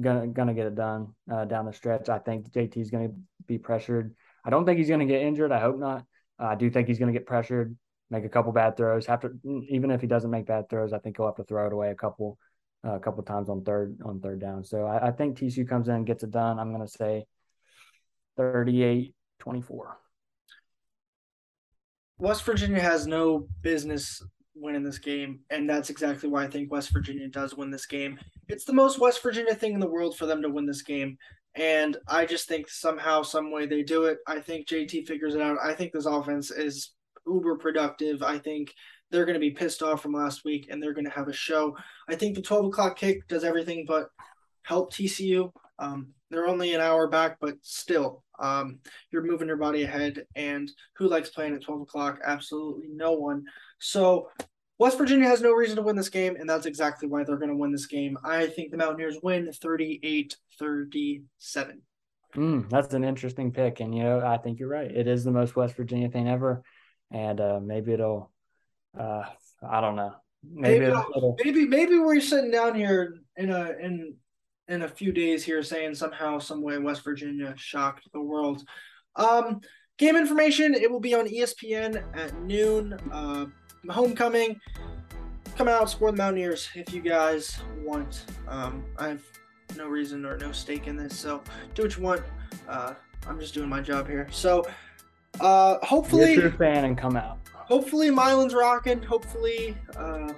gonna 0.00 0.26
gonna 0.26 0.54
get 0.54 0.66
it 0.66 0.74
done 0.74 1.14
uh, 1.30 1.44
down 1.44 1.66
the 1.66 1.72
stretch. 1.72 2.08
I 2.08 2.18
think 2.18 2.50
JT 2.50 2.76
is 2.76 2.90
going 2.90 3.08
to 3.08 3.14
be 3.46 3.58
pressured. 3.58 4.14
I 4.44 4.50
don't 4.50 4.64
think 4.64 4.78
he's 4.78 4.88
going 4.88 5.06
to 5.06 5.12
get 5.12 5.22
injured. 5.22 5.52
I 5.52 5.60
hope 5.60 5.78
not. 5.78 6.04
Uh, 6.40 6.46
I 6.46 6.54
do 6.54 6.70
think 6.70 6.88
he's 6.88 6.98
going 6.98 7.12
to 7.12 7.18
get 7.18 7.26
pressured. 7.26 7.76
make 8.10 8.24
a 8.24 8.28
couple 8.28 8.52
bad 8.52 8.76
throws. 8.76 9.06
Have 9.06 9.20
to, 9.20 9.32
even 9.68 9.90
if 9.90 10.00
he 10.00 10.06
doesn't 10.06 10.30
make 10.30 10.46
bad 10.46 10.68
throws, 10.68 10.92
I 10.92 10.98
think 10.98 11.16
he'll 11.16 11.26
have 11.26 11.36
to 11.36 11.44
throw 11.44 11.66
it 11.66 11.72
away 11.72 11.90
a 11.90 11.94
couple 11.94 12.38
a 12.94 13.00
couple 13.00 13.22
times 13.22 13.48
on 13.48 13.64
third 13.64 13.98
on 14.04 14.20
third 14.20 14.40
down. 14.40 14.64
So 14.64 14.84
I, 14.86 15.08
I 15.08 15.10
think 15.10 15.38
TCU 15.38 15.68
comes 15.68 15.88
in, 15.88 16.04
gets 16.04 16.22
it 16.22 16.30
done. 16.30 16.58
I'm 16.58 16.72
going 16.72 16.86
to 16.86 16.92
say 16.92 17.26
38 18.36 19.14
24. 19.38 19.98
West 22.18 22.44
Virginia 22.44 22.80
has 22.80 23.06
no 23.06 23.46
business 23.60 24.22
winning 24.54 24.82
this 24.82 24.98
game, 24.98 25.40
and 25.50 25.68
that's 25.68 25.90
exactly 25.90 26.28
why 26.28 26.44
I 26.44 26.48
think 26.48 26.72
West 26.72 26.90
Virginia 26.90 27.28
does 27.28 27.54
win 27.54 27.70
this 27.70 27.86
game. 27.86 28.18
It's 28.48 28.64
the 28.64 28.72
most 28.72 28.98
West 28.98 29.22
Virginia 29.22 29.54
thing 29.54 29.74
in 29.74 29.80
the 29.80 29.90
world 29.90 30.16
for 30.16 30.24
them 30.24 30.40
to 30.40 30.48
win 30.48 30.64
this 30.64 30.82
game, 30.82 31.18
and 31.54 31.96
I 32.08 32.24
just 32.24 32.48
think 32.48 32.68
somehow, 32.70 33.22
some 33.22 33.50
way 33.50 33.66
they 33.66 33.82
do 33.82 34.04
it. 34.04 34.18
I 34.26 34.40
think 34.40 34.66
JT 34.66 35.06
figures 35.06 35.34
it 35.34 35.42
out. 35.42 35.58
I 35.62 35.74
think 35.74 35.92
this 35.92 36.06
offense 36.06 36.50
is 36.50 36.92
uber 37.26 37.56
productive. 37.56 38.22
I 38.22 38.38
think 38.38 38.72
they're 39.10 39.24
going 39.24 39.34
to 39.34 39.40
be 39.40 39.50
pissed 39.50 39.82
off 39.82 40.02
from 40.02 40.12
last 40.12 40.44
week, 40.44 40.68
and 40.70 40.82
they're 40.82 40.94
going 40.94 41.04
to 41.04 41.10
have 41.10 41.28
a 41.28 41.32
show. 41.32 41.76
I 42.08 42.14
think 42.14 42.34
the 42.34 42.42
12 42.42 42.66
o'clock 42.66 42.96
kick 42.96 43.26
does 43.28 43.44
everything 43.44 43.84
but 43.86 44.08
help 44.62 44.92
TCU. 44.92 45.52
Um, 45.78 46.08
they're 46.30 46.48
only 46.48 46.74
an 46.74 46.80
hour 46.80 47.06
back, 47.06 47.38
but 47.40 47.56
still, 47.62 48.24
um, 48.40 48.80
you're 49.10 49.22
moving 49.22 49.48
your 49.48 49.56
body 49.56 49.84
ahead. 49.84 50.26
And 50.34 50.70
who 50.96 51.08
likes 51.08 51.30
playing 51.30 51.54
at 51.54 51.62
12 51.62 51.82
o'clock? 51.82 52.20
Absolutely 52.24 52.88
no 52.88 53.12
one. 53.12 53.44
So 53.78 54.28
West 54.78 54.98
Virginia 54.98 55.28
has 55.28 55.40
no 55.40 55.52
reason 55.52 55.76
to 55.76 55.82
win 55.82 55.96
this 55.96 56.08
game, 56.08 56.36
and 56.36 56.48
that's 56.48 56.66
exactly 56.66 57.08
why 57.08 57.24
they're 57.24 57.38
going 57.38 57.50
to 57.50 57.56
win 57.56 57.72
this 57.72 57.86
game. 57.86 58.18
I 58.24 58.46
think 58.46 58.70
the 58.70 58.76
Mountaineers 58.76 59.18
win 59.22 59.50
38 59.52 60.36
37. 60.58 61.82
Mm, 62.34 62.68
that's 62.68 62.92
an 62.92 63.04
interesting 63.04 63.52
pick. 63.52 63.80
And, 63.80 63.94
you 63.94 64.02
know, 64.02 64.20
I 64.20 64.36
think 64.36 64.58
you're 64.58 64.68
right. 64.68 64.90
It 64.90 65.06
is 65.06 65.24
the 65.24 65.30
most 65.30 65.56
West 65.56 65.76
Virginia 65.76 66.08
thing 66.08 66.28
ever. 66.28 66.62
And 67.10 67.40
uh, 67.40 67.60
maybe 67.62 67.92
it'll, 67.92 68.30
uh, 68.98 69.24
I 69.68 69.80
don't 69.80 69.96
know. 69.96 70.14
Maybe 70.48 70.80
maybe, 70.80 70.92
it'll, 70.92 71.36
maybe 71.44 71.66
maybe 71.66 71.98
we're 71.98 72.20
sitting 72.20 72.50
down 72.50 72.74
here 72.74 73.18
in 73.36 73.50
a 73.50 73.72
in 73.80 74.14
in 74.68 74.82
a 74.82 74.88
few 74.88 75.12
days 75.12 75.44
here 75.44 75.62
saying 75.62 75.94
somehow, 75.94 76.38
some 76.38 76.62
way, 76.62 76.78
West 76.78 77.04
Virginia 77.04 77.54
shocked 77.56 78.08
the 78.12 78.20
world. 78.20 78.64
Um, 79.14 79.60
game 79.98 80.16
information, 80.16 80.74
it 80.74 80.90
will 80.90 81.00
be 81.00 81.14
on 81.14 81.26
ESPN 81.26 82.02
at 82.16 82.34
noon. 82.42 82.98
Uh, 83.12 83.46
homecoming, 83.90 84.60
come 85.56 85.68
out, 85.68 85.88
support 85.88 86.16
the 86.16 86.18
Mountaineers 86.22 86.68
if 86.74 86.92
you 86.92 87.00
guys 87.00 87.60
want. 87.82 88.24
Um, 88.48 88.84
I 88.98 89.08
have 89.08 89.22
no 89.76 89.86
reason 89.86 90.24
or 90.24 90.36
no 90.36 90.52
stake 90.52 90.86
in 90.86 90.96
this, 90.96 91.16
so 91.16 91.42
do 91.74 91.82
what 91.82 91.96
you 91.96 92.02
want. 92.02 92.22
Uh, 92.68 92.94
I'm 93.28 93.38
just 93.38 93.54
doing 93.54 93.68
my 93.68 93.80
job 93.80 94.08
here. 94.08 94.28
So, 94.30 94.66
uh, 95.40 95.78
hopefully, 95.82 96.34
you're 96.34 96.46
a 96.46 96.50
true 96.50 96.58
fan 96.58 96.84
and 96.84 96.98
come 96.98 97.16
out. 97.16 97.38
Hopefully, 97.66 98.10
Milan's 98.10 98.54
rocking. 98.54 99.02
Hopefully, 99.02 99.76
uh, 99.96 100.32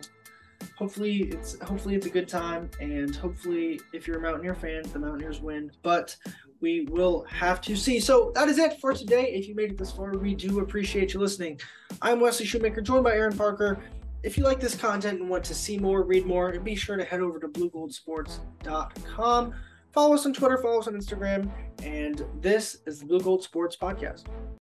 hopefully 0.76 1.24
it's 1.24 1.60
hopefully 1.60 1.94
it's 1.94 2.06
a 2.06 2.10
good 2.10 2.26
time, 2.26 2.70
and 2.80 3.14
hopefully, 3.14 3.78
if 3.92 4.06
you're 4.06 4.16
a 4.16 4.20
Mountaineer 4.20 4.54
fan, 4.54 4.82
the 4.92 4.98
Mountaineers 4.98 5.40
win. 5.40 5.70
But 5.82 6.16
we 6.60 6.86
will 6.90 7.24
have 7.24 7.60
to 7.62 7.76
see. 7.76 8.00
So 8.00 8.32
that 8.34 8.48
is 8.48 8.58
it 8.58 8.80
for 8.80 8.94
today. 8.94 9.34
If 9.34 9.46
you 9.46 9.54
made 9.54 9.70
it 9.70 9.78
this 9.78 9.92
far, 9.92 10.16
we 10.16 10.34
do 10.34 10.60
appreciate 10.60 11.12
you 11.12 11.20
listening. 11.20 11.60
I'm 12.00 12.18
Wesley 12.18 12.46
Shoemaker, 12.46 12.80
joined 12.80 13.04
by 13.04 13.12
Aaron 13.12 13.36
Parker. 13.36 13.78
If 14.22 14.38
you 14.38 14.44
like 14.44 14.58
this 14.58 14.74
content 14.74 15.20
and 15.20 15.28
want 15.28 15.44
to 15.44 15.54
see 15.54 15.78
more, 15.78 16.02
read 16.02 16.24
more, 16.26 16.48
and 16.48 16.64
be 16.64 16.74
sure 16.74 16.96
to 16.96 17.04
head 17.04 17.20
over 17.20 17.38
to 17.38 17.48
bluegoldsports.com. 17.48 19.54
Follow 19.92 20.14
us 20.14 20.26
on 20.26 20.32
Twitter, 20.32 20.58
follow 20.58 20.80
us 20.80 20.88
on 20.88 20.94
Instagram, 20.94 21.48
and 21.82 22.24
this 22.40 22.78
is 22.86 23.00
the 23.00 23.06
Blue 23.06 23.20
Gold 23.20 23.44
Sports 23.44 23.76
Podcast. 23.76 24.24